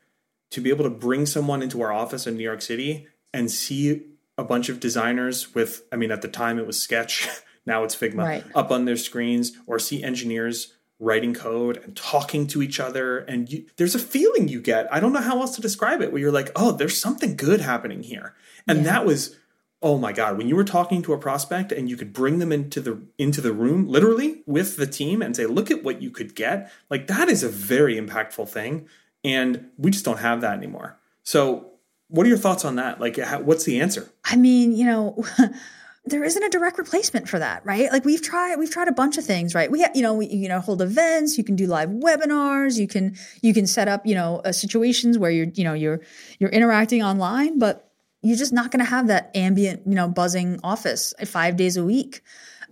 to 0.51 0.61
be 0.61 0.69
able 0.69 0.83
to 0.83 0.89
bring 0.89 1.25
someone 1.25 1.61
into 1.61 1.81
our 1.81 1.91
office 1.91 2.27
in 2.27 2.37
New 2.37 2.43
York 2.43 2.61
City 2.61 3.07
and 3.33 3.49
see 3.49 4.03
a 4.37 4.43
bunch 4.43 4.69
of 4.69 4.79
designers 4.79 5.53
with, 5.53 5.83
I 5.91 5.95
mean, 5.95 6.11
at 6.11 6.21
the 6.21 6.27
time 6.27 6.59
it 6.59 6.67
was 6.67 6.81
Sketch, 6.81 7.27
now 7.65 7.83
it's 7.83 7.95
Figma, 7.95 8.23
right. 8.23 8.43
up 8.55 8.71
on 8.71 8.85
their 8.85 8.97
screens, 8.97 9.53
or 9.67 9.79
see 9.79 10.03
engineers 10.03 10.73
writing 11.01 11.33
code 11.33 11.77
and 11.77 11.97
talking 11.97 12.45
to 12.45 12.61
each 12.61 12.79
other. 12.79 13.17
And 13.17 13.51
you, 13.51 13.65
there's 13.75 13.95
a 13.95 13.99
feeling 13.99 14.47
you 14.47 14.61
get. 14.61 14.91
I 14.93 14.99
don't 14.99 15.11
know 15.11 15.19
how 15.19 15.41
else 15.41 15.55
to 15.55 15.61
describe 15.61 15.99
it 15.99 16.11
where 16.11 16.21
you're 16.21 16.31
like 16.31 16.51
oh 16.55 16.71
there's 16.71 17.01
something 17.01 17.35
good 17.35 17.59
happening 17.59 18.03
here. 18.03 18.35
And 18.67 18.79
yeah. 18.79 18.83
that 18.85 19.05
was 19.05 19.35
oh 19.81 19.97
my 19.97 20.13
god 20.13 20.37
when 20.37 20.47
you 20.47 20.55
were 20.55 20.63
talking 20.63 21.01
to 21.01 21.11
a 21.11 21.17
prospect 21.17 21.71
and 21.71 21.89
you 21.89 21.97
could 21.97 22.13
bring 22.13 22.37
them 22.37 22.51
into 22.51 22.79
the 22.79 23.01
into 23.17 23.41
the 23.41 23.51
room 23.51 23.87
literally 23.87 24.43
with 24.45 24.77
the 24.77 24.85
team 24.85 25.23
and 25.23 25.35
say 25.35 25.47
look 25.47 25.71
at 25.71 25.83
what 25.83 26.01
you 26.01 26.11
could 26.11 26.35
get. 26.35 26.71
Like 26.89 27.07
that 27.07 27.27
is 27.27 27.43
a 27.43 27.49
very 27.49 27.99
impactful 27.99 28.47
thing. 28.47 28.87
And 29.23 29.71
we 29.77 29.91
just 29.91 30.05
don't 30.05 30.19
have 30.19 30.41
that 30.41 30.57
anymore. 30.57 30.99
So 31.23 31.71
what 32.09 32.25
are 32.25 32.29
your 32.29 32.37
thoughts 32.37 32.65
on 32.65 32.75
that? 32.75 32.99
Like 32.99 33.17
how, 33.17 33.41
what's 33.41 33.63
the 33.63 33.81
answer? 33.81 34.07
I 34.23 34.35
mean 34.35 34.71
you 34.71 34.85
know 34.85 35.25
there 36.05 36.23
isn't 36.23 36.43
a 36.43 36.49
direct 36.49 36.77
replacement 36.77 37.29
for 37.29 37.37
that, 37.37 37.63
right? 37.65 37.91
Like 37.91 38.05
we've 38.05 38.21
tried, 38.21 38.57
we've 38.57 38.71
tried 38.71 38.87
a 38.87 38.91
bunch 38.91 39.17
of 39.17 39.23
things, 39.23 39.53
right? 39.53 39.69
We, 39.69 39.81
have, 39.81 39.95
you 39.95 40.01
know, 40.01 40.13
we, 40.15 40.27
you 40.27 40.49
know, 40.49 40.59
hold 40.59 40.81
events. 40.81 41.37
You 41.37 41.43
can 41.43 41.55
do 41.55 41.67
live 41.67 41.89
webinars. 41.89 42.79
You 42.79 42.87
can, 42.87 43.15
you 43.41 43.53
can 43.53 43.67
set 43.67 43.87
up, 43.87 44.05
you 44.05 44.15
know, 44.15 44.41
uh, 44.43 44.51
situations 44.51 45.19
where 45.19 45.29
you're, 45.29 45.47
you 45.53 45.63
know, 45.63 45.73
you're, 45.73 46.01
you're 46.39 46.49
interacting 46.49 47.03
online, 47.03 47.59
but 47.59 47.91
you're 48.23 48.37
just 48.37 48.53
not 48.53 48.71
going 48.71 48.83
to 48.83 48.89
have 48.89 49.07
that 49.07 49.31
ambient, 49.35 49.83
you 49.85 49.93
know, 49.93 50.07
buzzing 50.07 50.59
office 50.63 51.13
five 51.25 51.55
days 51.55 51.77
a 51.77 51.83
week 51.83 52.21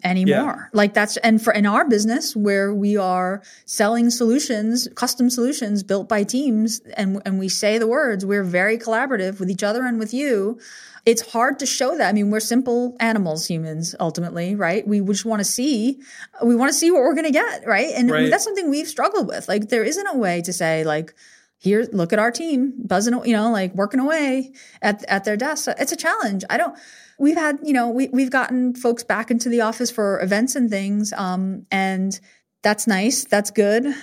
anymore. 0.04 0.70
Yeah. 0.72 0.78
Like 0.78 0.94
that's 0.94 1.18
and 1.18 1.42
for 1.42 1.54
in 1.54 1.66
our 1.66 1.88
business 1.88 2.36
where 2.36 2.74
we 2.74 2.98
are 2.98 3.42
selling 3.66 4.10
solutions, 4.10 4.88
custom 4.96 5.30
solutions 5.30 5.84
built 5.84 6.10
by 6.10 6.24
teams 6.24 6.80
and 6.96 7.22
and 7.26 7.40
we 7.40 7.50
say 7.50 7.78
the 7.78 7.88
words, 7.88 8.26
we're 8.26 8.44
very 8.44 8.78
collaborative 8.78 9.40
with 9.40 9.50
each 9.50 9.64
other 9.64 9.84
and 9.84 10.00
with 10.00 10.14
you. 10.14 10.60
It's 11.06 11.32
hard 11.32 11.60
to 11.60 11.66
show 11.66 11.98
that. 11.98 12.10
I 12.10 12.14
mean, 12.14 12.30
we're 12.30 12.40
simple 12.40 12.96
animals, 13.00 13.48
humans, 13.48 13.96
ultimately, 14.00 14.54
right? 14.56 14.86
We 14.88 15.00
just 15.02 15.26
want 15.26 15.40
to 15.40 15.46
see, 15.46 16.00
we 16.44 16.56
want 16.56 16.72
to 16.72 16.78
see 16.78 16.92
what 16.92 17.02
we're 17.02 17.16
going 17.16 17.26
to 17.26 17.32
get, 17.32 17.66
right? 17.66 17.92
And 17.96 18.12
right. 18.12 18.30
that's 18.30 18.44
something 18.44 18.70
we've 18.70 18.88
struggled 18.88 19.28
with. 19.28 19.48
Like, 19.48 19.70
there 19.70 19.84
isn't 19.84 20.06
a 20.08 20.18
way 20.18 20.42
to 20.42 20.52
say, 20.52 20.84
like, 20.84 21.16
here, 21.60 21.86
look 21.92 22.14
at 22.14 22.20
our 22.20 22.32
team 22.32 22.74
buzzing, 22.78 23.14
you 23.26 23.34
know, 23.34 23.52
like 23.52 23.76
working 23.76 24.00
away 24.00 24.54
at, 24.82 25.04
at 25.10 25.26
their 25.26 25.36
desk. 25.36 25.68
It's 25.78 25.92
a 25.92 25.98
challenge. 25.98 26.46
I 26.50 26.58
don't, 26.58 26.78
we've 27.20 27.36
had, 27.36 27.60
you 27.62 27.74
know, 27.74 27.90
we, 27.90 28.08
we've 28.08 28.32
gotten 28.32 28.74
folks 28.74 29.04
back 29.04 29.30
into 29.30 29.50
the 29.50 29.60
office 29.60 29.92
for 29.92 30.22
events 30.22 30.56
and 30.56 30.70
things. 30.70 31.12
Um, 31.14 31.66
and 31.70 32.18
that's 32.64 32.88
nice. 32.88 33.26
That's 33.26 33.52
good. 33.52 33.94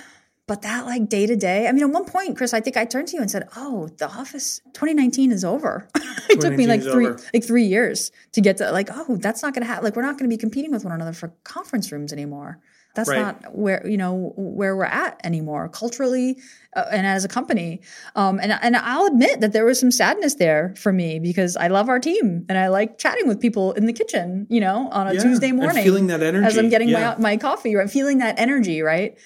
But 0.46 0.62
that 0.62 0.84
like 0.84 1.08
day 1.08 1.26
to 1.26 1.34
day, 1.34 1.66
I 1.66 1.72
mean, 1.72 1.82
at 1.82 1.90
one 1.90 2.04
point, 2.04 2.36
Chris, 2.36 2.54
I 2.54 2.60
think 2.60 2.76
I 2.76 2.84
turned 2.84 3.08
to 3.08 3.16
you 3.16 3.20
and 3.20 3.28
said, 3.28 3.48
"Oh, 3.56 3.88
the 3.98 4.06
Office 4.06 4.60
2019 4.74 5.32
is 5.32 5.44
over." 5.44 5.88
it 6.30 6.40
took 6.40 6.52
me 6.52 6.68
like 6.68 6.82
three 6.82 7.08
over. 7.08 7.20
like 7.34 7.44
three 7.44 7.64
years 7.64 8.12
to 8.30 8.40
get 8.40 8.58
to 8.58 8.70
like, 8.70 8.88
oh, 8.92 9.16
that's 9.16 9.42
not 9.42 9.54
going 9.54 9.62
to 9.62 9.66
happen. 9.66 9.82
Like, 9.82 9.96
we're 9.96 10.02
not 10.02 10.18
going 10.18 10.30
to 10.30 10.32
be 10.32 10.38
competing 10.38 10.70
with 10.70 10.84
one 10.84 10.94
another 10.94 11.12
for 11.12 11.34
conference 11.42 11.90
rooms 11.90 12.12
anymore. 12.12 12.60
That's 12.96 13.08
right. 13.08 13.20
not 13.20 13.54
where 13.54 13.86
you 13.86 13.96
know 13.96 14.32
where 14.36 14.74
we're 14.74 14.84
at 14.84 15.20
anymore 15.22 15.68
culturally 15.68 16.38
uh, 16.74 16.84
and 16.90 17.06
as 17.06 17.24
a 17.24 17.28
company. 17.28 17.82
Um, 18.16 18.40
and 18.40 18.52
and 18.52 18.76
I'll 18.76 19.06
admit 19.06 19.40
that 19.40 19.52
there 19.52 19.64
was 19.64 19.78
some 19.78 19.90
sadness 19.90 20.34
there 20.34 20.74
for 20.76 20.92
me 20.92 21.18
because 21.20 21.56
I 21.56 21.68
love 21.68 21.88
our 21.88 22.00
team 22.00 22.44
and 22.48 22.58
I 22.58 22.68
like 22.68 22.98
chatting 22.98 23.28
with 23.28 23.40
people 23.40 23.72
in 23.72 23.86
the 23.86 23.92
kitchen. 23.92 24.46
You 24.50 24.60
know, 24.60 24.88
on 24.90 25.06
a 25.06 25.14
yeah, 25.14 25.22
Tuesday 25.22 25.52
morning, 25.52 25.84
feeling 25.84 26.08
that 26.08 26.22
energy 26.22 26.46
as 26.46 26.56
I'm 26.56 26.70
getting 26.70 26.88
yeah. 26.88 27.14
my 27.18 27.34
my 27.34 27.36
coffee. 27.36 27.74
Right, 27.76 27.82
i'm 27.82 27.88
feeling 27.88 28.18
that 28.18 28.40
energy. 28.40 28.82
Right. 28.82 29.16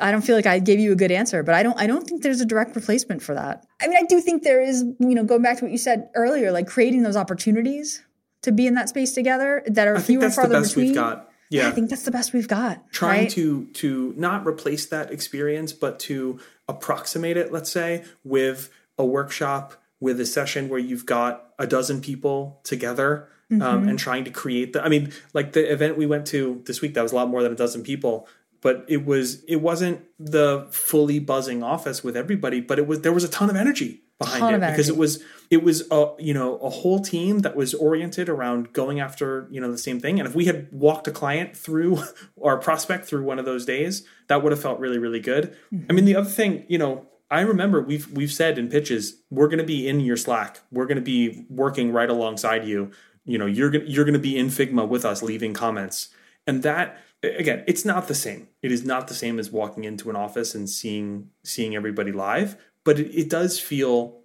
I 0.00 0.12
don't 0.12 0.22
feel 0.22 0.36
like 0.36 0.46
I 0.46 0.60
gave 0.60 0.78
you 0.78 0.92
a 0.92 0.96
good 0.96 1.10
answer, 1.10 1.42
but 1.42 1.54
I 1.54 1.62
don't 1.62 1.78
I 1.80 1.86
don't 1.86 2.06
think 2.06 2.22
there's 2.22 2.40
a 2.40 2.46
direct 2.46 2.76
replacement 2.76 3.22
for 3.22 3.34
that. 3.34 3.66
I 3.82 3.88
mean, 3.88 3.96
I 3.96 4.06
do 4.08 4.20
think 4.20 4.44
there 4.44 4.62
is, 4.62 4.84
you 5.00 5.14
know, 5.14 5.24
going 5.24 5.42
back 5.42 5.58
to 5.58 5.64
what 5.64 5.72
you 5.72 5.78
said 5.78 6.08
earlier, 6.14 6.52
like 6.52 6.68
creating 6.68 7.02
those 7.02 7.16
opportunities 7.16 8.04
to 8.42 8.52
be 8.52 8.66
in 8.66 8.74
that 8.74 8.88
space 8.88 9.12
together 9.12 9.62
that 9.66 9.88
are 9.88 9.98
few 9.98 10.22
and 10.22 10.32
farther 10.32 10.60
between. 10.60 10.94
Yeah. 11.50 11.68
I 11.68 11.70
think 11.70 11.90
that's 11.90 12.02
the 12.02 12.10
best 12.10 12.32
we've 12.32 12.48
got. 12.48 12.90
Trying 12.92 13.24
right? 13.24 13.30
to 13.30 13.66
to 13.66 14.14
not 14.16 14.46
replace 14.46 14.86
that 14.86 15.10
experience, 15.10 15.72
but 15.72 15.98
to 16.00 16.40
approximate 16.68 17.36
it, 17.36 17.52
let's 17.52 17.70
say, 17.70 18.04
with 18.24 18.70
a 18.98 19.04
workshop, 19.04 19.74
with 20.00 20.20
a 20.20 20.26
session 20.26 20.68
where 20.68 20.78
you've 20.78 21.06
got 21.06 21.52
a 21.58 21.66
dozen 21.66 22.00
people 22.00 22.60
together 22.64 23.28
um, 23.50 23.58
mm-hmm. 23.58 23.62
um, 23.62 23.88
and 23.88 23.98
trying 23.98 24.24
to 24.24 24.30
create 24.30 24.72
the. 24.72 24.84
I 24.84 24.88
mean, 24.88 25.12
like 25.32 25.52
the 25.52 25.70
event 25.70 25.96
we 25.96 26.06
went 26.06 26.26
to 26.28 26.62
this 26.66 26.80
week, 26.80 26.94
that 26.94 27.02
was 27.02 27.12
a 27.12 27.16
lot 27.16 27.28
more 27.28 27.42
than 27.42 27.52
a 27.52 27.56
dozen 27.56 27.82
people, 27.82 28.28
but 28.60 28.84
it 28.88 29.06
was 29.06 29.42
it 29.44 29.56
wasn't 29.56 30.02
the 30.18 30.66
fully 30.70 31.18
buzzing 31.18 31.62
office 31.62 32.04
with 32.04 32.16
everybody, 32.16 32.60
but 32.60 32.78
it 32.78 32.86
was 32.86 33.00
there 33.00 33.12
was 33.12 33.24
a 33.24 33.28
ton 33.28 33.48
of 33.48 33.56
energy 33.56 34.02
behind 34.18 34.56
it 34.56 34.60
because 34.60 34.88
it 34.88 34.96
was 34.96 35.22
it 35.50 35.62
was 35.62 35.84
a 35.90 36.12
you 36.18 36.34
know 36.34 36.56
a 36.58 36.68
whole 36.68 37.00
team 37.00 37.40
that 37.40 37.54
was 37.54 37.72
oriented 37.74 38.28
around 38.28 38.72
going 38.72 39.00
after 39.00 39.46
you 39.50 39.60
know 39.60 39.70
the 39.70 39.78
same 39.78 40.00
thing. 40.00 40.18
And 40.18 40.28
if 40.28 40.34
we 40.34 40.46
had 40.46 40.68
walked 40.72 41.06
a 41.06 41.10
client 41.10 41.56
through 41.56 42.02
or 42.36 42.58
prospect 42.58 43.06
through 43.06 43.24
one 43.24 43.38
of 43.38 43.44
those 43.44 43.64
days 43.64 44.04
that 44.26 44.42
would 44.42 44.52
have 44.52 44.60
felt 44.60 44.80
really 44.80 44.98
really 44.98 45.20
good. 45.20 45.56
Mm-hmm. 45.72 45.86
i 45.88 45.92
mean 45.92 46.04
the 46.04 46.16
other 46.16 46.28
thing 46.28 46.64
you 46.68 46.78
know 46.78 47.06
i 47.30 47.40
remember 47.40 47.80
we've 47.80 48.10
we've 48.10 48.32
said 48.32 48.58
in 48.58 48.68
pitches 48.68 49.22
we're 49.30 49.48
going 49.48 49.58
to 49.58 49.64
be 49.64 49.88
in 49.88 50.00
your 50.00 50.16
slack. 50.16 50.60
We're 50.72 50.86
going 50.86 50.96
to 50.96 51.02
be 51.02 51.46
working 51.48 51.92
right 51.92 52.10
alongside 52.10 52.66
you. 52.66 52.90
You 53.24 53.38
know 53.38 53.46
you're 53.46 53.70
going 53.70 53.86
you're 53.86 54.04
going 54.04 54.14
to 54.14 54.18
be 54.18 54.36
in 54.36 54.48
figma 54.48 54.88
with 54.88 55.04
us 55.04 55.22
leaving 55.22 55.54
comments. 55.54 56.08
And 56.46 56.62
that 56.64 56.98
again 57.22 57.62
it's 57.68 57.84
not 57.84 58.08
the 58.08 58.14
same. 58.16 58.48
It 58.62 58.72
is 58.72 58.84
not 58.84 59.06
the 59.06 59.14
same 59.14 59.38
as 59.38 59.52
walking 59.52 59.84
into 59.84 60.10
an 60.10 60.16
office 60.16 60.56
and 60.56 60.68
seeing 60.68 61.30
seeing 61.44 61.76
everybody 61.76 62.10
live 62.10 62.56
but 62.84 62.98
it, 62.98 63.14
it 63.14 63.30
does 63.30 63.58
feel 63.58 64.20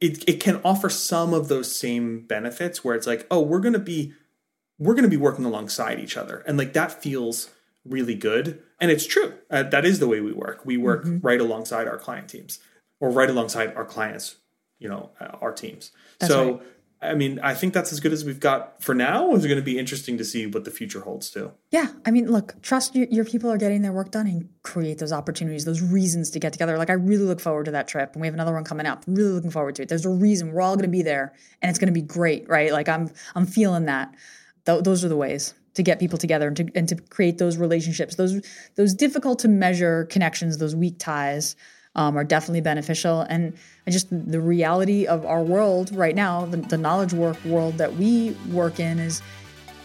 it, 0.00 0.28
it 0.28 0.40
can 0.40 0.60
offer 0.64 0.88
some 0.88 1.32
of 1.32 1.48
those 1.48 1.74
same 1.74 2.26
benefits 2.26 2.84
where 2.84 2.94
it's 2.94 3.06
like 3.06 3.26
oh 3.30 3.40
we're 3.40 3.60
going 3.60 3.72
to 3.72 3.78
be 3.78 4.12
we're 4.78 4.94
going 4.94 5.04
to 5.04 5.10
be 5.10 5.16
working 5.16 5.44
alongside 5.44 6.00
each 6.00 6.16
other. 6.16 6.42
And 6.46 6.58
like 6.58 6.72
that 6.72 7.02
feels 7.02 7.50
really 7.84 8.16
good. 8.16 8.60
And 8.80 8.90
it's 8.90 9.06
true. 9.06 9.34
Uh, 9.48 9.62
that 9.64 9.84
is 9.84 10.00
the 10.00 10.08
way 10.08 10.20
we 10.20 10.32
work. 10.32 10.62
We 10.64 10.76
work 10.76 11.04
mm-hmm. 11.04 11.24
right 11.24 11.40
alongside 11.40 11.86
our 11.86 11.98
client 11.98 12.28
teams 12.28 12.58
or 12.98 13.10
right 13.10 13.30
alongside 13.30 13.74
our 13.76 13.84
clients 13.84 14.36
you 14.82 14.88
know 14.88 15.10
uh, 15.20 15.36
our 15.40 15.52
teams. 15.52 15.92
That's 16.18 16.32
so 16.32 16.52
right. 16.54 16.62
I 17.02 17.14
mean, 17.14 17.40
I 17.42 17.54
think 17.54 17.74
that's 17.74 17.92
as 17.92 17.98
good 17.98 18.12
as 18.12 18.24
we've 18.24 18.38
got 18.38 18.80
for 18.80 18.94
now. 18.94 19.34
It's 19.34 19.44
going 19.44 19.58
to 19.58 19.62
be 19.62 19.78
interesting 19.78 20.18
to 20.18 20.24
see 20.24 20.46
what 20.46 20.64
the 20.64 20.70
future 20.70 21.00
holds 21.00 21.30
too. 21.30 21.50
Yeah, 21.70 21.88
I 22.06 22.12
mean, 22.12 22.30
look, 22.30 22.60
trust 22.62 22.94
your, 22.94 23.08
your, 23.10 23.24
people 23.24 23.50
are 23.50 23.56
getting 23.56 23.82
their 23.82 23.92
work 23.92 24.12
done 24.12 24.28
and 24.28 24.48
create 24.62 24.98
those 24.98 25.12
opportunities, 25.12 25.64
those 25.64 25.82
reasons 25.82 26.30
to 26.30 26.38
get 26.38 26.52
together. 26.52 26.78
Like, 26.78 26.90
I 26.90 26.94
really 26.94 27.24
look 27.24 27.40
forward 27.40 27.64
to 27.64 27.72
that 27.72 27.88
trip, 27.88 28.12
and 28.12 28.20
we 28.20 28.28
have 28.28 28.34
another 28.34 28.52
one 28.52 28.62
coming 28.62 28.86
up. 28.86 29.02
Really 29.08 29.32
looking 29.32 29.50
forward 29.50 29.74
to 29.76 29.82
it. 29.82 29.88
There's 29.88 30.06
a 30.06 30.10
reason 30.10 30.52
we're 30.52 30.60
all 30.60 30.76
going 30.76 30.84
to 30.84 30.92
be 30.92 31.02
there, 31.02 31.34
and 31.60 31.70
it's 31.70 31.78
going 31.78 31.92
to 31.92 31.92
be 31.92 32.02
great, 32.02 32.48
right? 32.48 32.72
Like, 32.72 32.88
I'm 32.88 33.10
I'm 33.34 33.46
feeling 33.46 33.86
that. 33.86 34.14
Th- 34.64 34.84
those 34.84 35.04
are 35.04 35.08
the 35.08 35.16
ways 35.16 35.54
to 35.74 35.82
get 35.82 35.98
people 35.98 36.18
together 36.18 36.46
and 36.46 36.56
to 36.56 36.68
and 36.74 36.88
to 36.88 36.96
create 36.96 37.38
those 37.38 37.56
relationships, 37.56 38.14
those 38.14 38.40
those 38.76 38.94
difficult 38.94 39.40
to 39.40 39.48
measure 39.48 40.04
connections, 40.04 40.58
those 40.58 40.76
weak 40.76 40.98
ties 40.98 41.56
um, 41.94 42.16
are 42.16 42.24
definitely 42.24 42.60
beneficial. 42.60 43.22
And, 43.22 43.54
just 43.88 44.06
the 44.10 44.40
reality 44.40 45.06
of 45.06 45.26
our 45.26 45.42
world 45.42 45.92
right 45.92 46.14
now, 46.14 46.46
the, 46.46 46.58
the 46.58 46.78
knowledge 46.78 47.12
work 47.12 47.36
world 47.44 47.78
that 47.78 47.96
we 47.96 48.30
work 48.52 48.78
in 48.78 49.00
is 49.00 49.20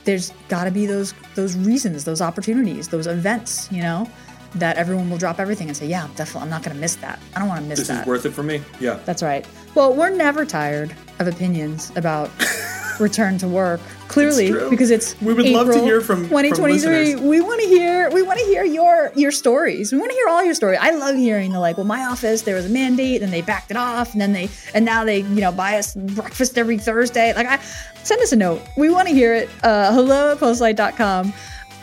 there's 0.03 0.31
got 0.49 0.65
to 0.65 0.71
be 0.71 0.85
those 0.85 1.15
those 1.33 1.57
reasons, 1.57 2.05
those 2.05 2.21
opportunities, 2.21 2.89
those 2.89 3.07
events, 3.07 3.69
you 3.71 3.81
know, 3.81 4.07
that 4.55 4.77
everyone 4.77 5.09
will 5.09 5.17
drop 5.17 5.39
everything 5.39 5.67
and 5.67 5.75
say, 5.77 5.85
"Yeah, 5.87 6.07
definitely, 6.15 6.41
I'm 6.43 6.49
not 6.49 6.63
going 6.63 6.75
to 6.75 6.81
miss 6.81 6.95
that. 6.97 7.19
I 7.35 7.39
don't 7.39 7.47
want 7.47 7.61
to 7.61 7.67
miss 7.67 7.79
this 7.79 7.87
that. 7.89 7.93
This 7.95 8.01
is 8.03 8.07
worth 8.07 8.25
it 8.25 8.31
for 8.33 8.43
me." 8.43 8.61
Yeah, 8.79 8.99
that's 9.05 9.21
right. 9.23 9.45
Well, 9.75 9.93
we're 9.93 10.09
never 10.09 10.45
tired 10.45 10.95
of 11.19 11.27
opinions 11.27 11.91
about 11.95 12.29
return 12.99 13.37
to 13.39 13.47
work. 13.47 13.79
Clearly, 14.07 14.47
It's 14.47 14.69
because 14.69 14.89
it's 14.89 15.19
We 15.21 15.33
would 15.33 15.45
love 15.49 15.67
to 15.67 15.79
hear 15.81 15.99
from- 16.01 16.21
from 16.21 16.29
2023. 16.29 16.73
listeners. 17.13 17.21
we 17.21 17.41
want 17.41 17.61
to 17.61 17.67
hear 17.67 18.09
we 18.09 18.21
want 18.23 18.39
to 18.39 18.45
hear 18.45 18.63
your 18.63 19.11
your 19.15 19.31
stories. 19.31 19.91
We 19.91 19.97
want 19.99 20.11
to 20.11 20.15
hear 20.15 20.27
all 20.29 20.43
your 20.43 20.53
stories. 20.55 20.79
I 20.81 20.91
love 20.91 21.15
hearing 21.15 21.51
the 21.51 21.59
like, 21.59 21.77
well, 21.77 21.85
my 21.85 22.05
office 22.05 22.43
there 22.43 22.55
was 22.55 22.65
a 22.65 22.69
mandate, 22.69 23.21
and 23.21 23.31
they 23.33 23.41
backed 23.41 23.69
it 23.69 23.77
off, 23.77 24.13
and 24.13 24.21
then 24.21 24.31
they 24.33 24.49
and 24.73 24.85
now 24.85 25.03
they 25.03 25.19
you 25.19 25.41
know 25.41 25.51
buy 25.51 25.77
us 25.77 25.93
breakfast 25.93 26.57
every 26.57 26.77
Thursday. 26.79 27.33
Like, 27.35 27.47
I 27.47 27.59
send 28.03 28.21
us 28.21 28.31
a 28.31 28.35
note. 28.37 28.61
We 28.77 28.89
want 28.89 29.09
to 29.09 29.13
hear 29.13 29.33
it. 29.35 29.49
Uh, 29.61 29.91
hello 29.93 30.31
at 30.31 30.37
postlight.com. 30.37 31.33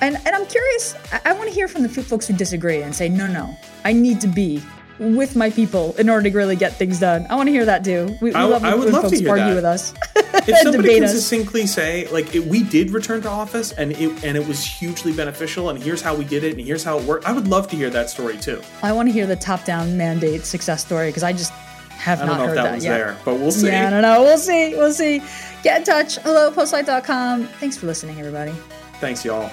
And 0.05 0.17
and 0.27 0.35
I'm 0.37 0.47
curious. 0.47 0.95
I, 1.13 1.21
I 1.27 1.33
want 1.33 1.49
to 1.49 1.55
hear 1.55 1.67
from 1.69 1.83
the 1.83 1.89
folks 1.89 2.27
who 2.27 2.35
disagree 2.35 2.83
and 2.83 2.95
say, 2.95 3.09
no, 3.09 3.27
no, 3.27 3.57
I 3.85 3.93
need 3.93 4.21
to 4.21 4.29
be. 4.29 4.63
With 5.01 5.35
my 5.35 5.51
people 5.51 5.93
in 5.99 6.09
order 6.09 6.31
to 6.31 6.37
really 6.37 6.55
get 6.55 6.75
things 6.75 7.01
done. 7.01 7.27
I 7.29 7.35
want 7.35 7.49
to 7.49 7.51
hear 7.53 7.65
that 7.65 7.83
too. 7.85 8.17
We, 8.23 8.31
we 8.31 8.35
I- 8.37 8.45
love 8.45 8.63
I 8.63 8.71
when, 8.71 8.79
would 8.79 8.85
when 8.85 8.93
love 8.95 9.03
to 9.05 9.09
folks 9.11 9.19
hear 9.19 9.31
argue 9.31 9.47
that. 9.47 9.55
with 9.57 9.65
us. 9.65 9.93
if 10.49 10.57
somebody 10.59 10.95
can 10.95 11.03
us. 11.03 11.13
succinctly 11.15 11.67
say 11.67 12.07
like 12.13 12.33
it, 12.33 12.45
we 12.47 12.63
did 12.63 12.93
return 12.93 13.21
to 13.23 13.29
office 13.29 13.73
and 13.73 13.91
it 13.91 14.23
and 14.25 14.37
it 14.37 14.47
was 14.47 14.65
hugely 14.65 15.13
beneficial 15.13 15.71
and 15.71 15.83
here's 15.83 16.01
how 16.01 16.15
we 16.15 16.25
did 16.25 16.45
it 16.45 16.57
and 16.57 16.65
here's 16.65 16.85
how 16.85 16.99
it 16.99 17.05
worked 17.07 17.25
i 17.27 17.33
would 17.33 17.49
love 17.49 17.67
to 17.69 17.75
hear 17.77 17.91
that 17.91 18.09
story 18.09 18.37
too 18.37 18.61
I 18.85 18.93
want 18.93 19.09
to 19.09 19.13
hear 19.13 19.27
the 19.27 19.35
top-down 19.37 19.97
mandate 19.97 20.45
success 20.45 20.85
story 20.85 21.09
because 21.09 21.23
I 21.25 21.33
just 21.33 21.51
have 21.91 22.21
i 22.23 22.27
not 22.27 22.39
don't 22.39 22.39
know 22.39 22.47
heard 22.47 22.51
if 22.51 22.57
that, 22.57 22.63
that, 22.65 22.75
was 22.77 22.85
yet. 22.85 22.97
there 22.99 23.17
but 23.25 23.35
we'll 23.41 23.51
see 23.51 23.67
Yeah, 23.69 23.89
I 23.89 23.91
don't 23.91 24.03
know. 24.03 24.23
We'll 24.23 24.39
see. 24.39 24.77
We'll 24.77 24.93
see. 24.93 25.23
Get 25.65 25.79
in 25.81 25.85
touch. 25.85 26.17
Hello, 26.19 26.53
postlight.com. 26.53 27.47
Thanks 27.59 27.77
for 27.77 27.87
listening, 27.87 28.19
everybody. 28.21 28.53
thanks 29.01 29.25
y'all 29.25 29.51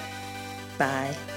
Bye. 0.81 1.30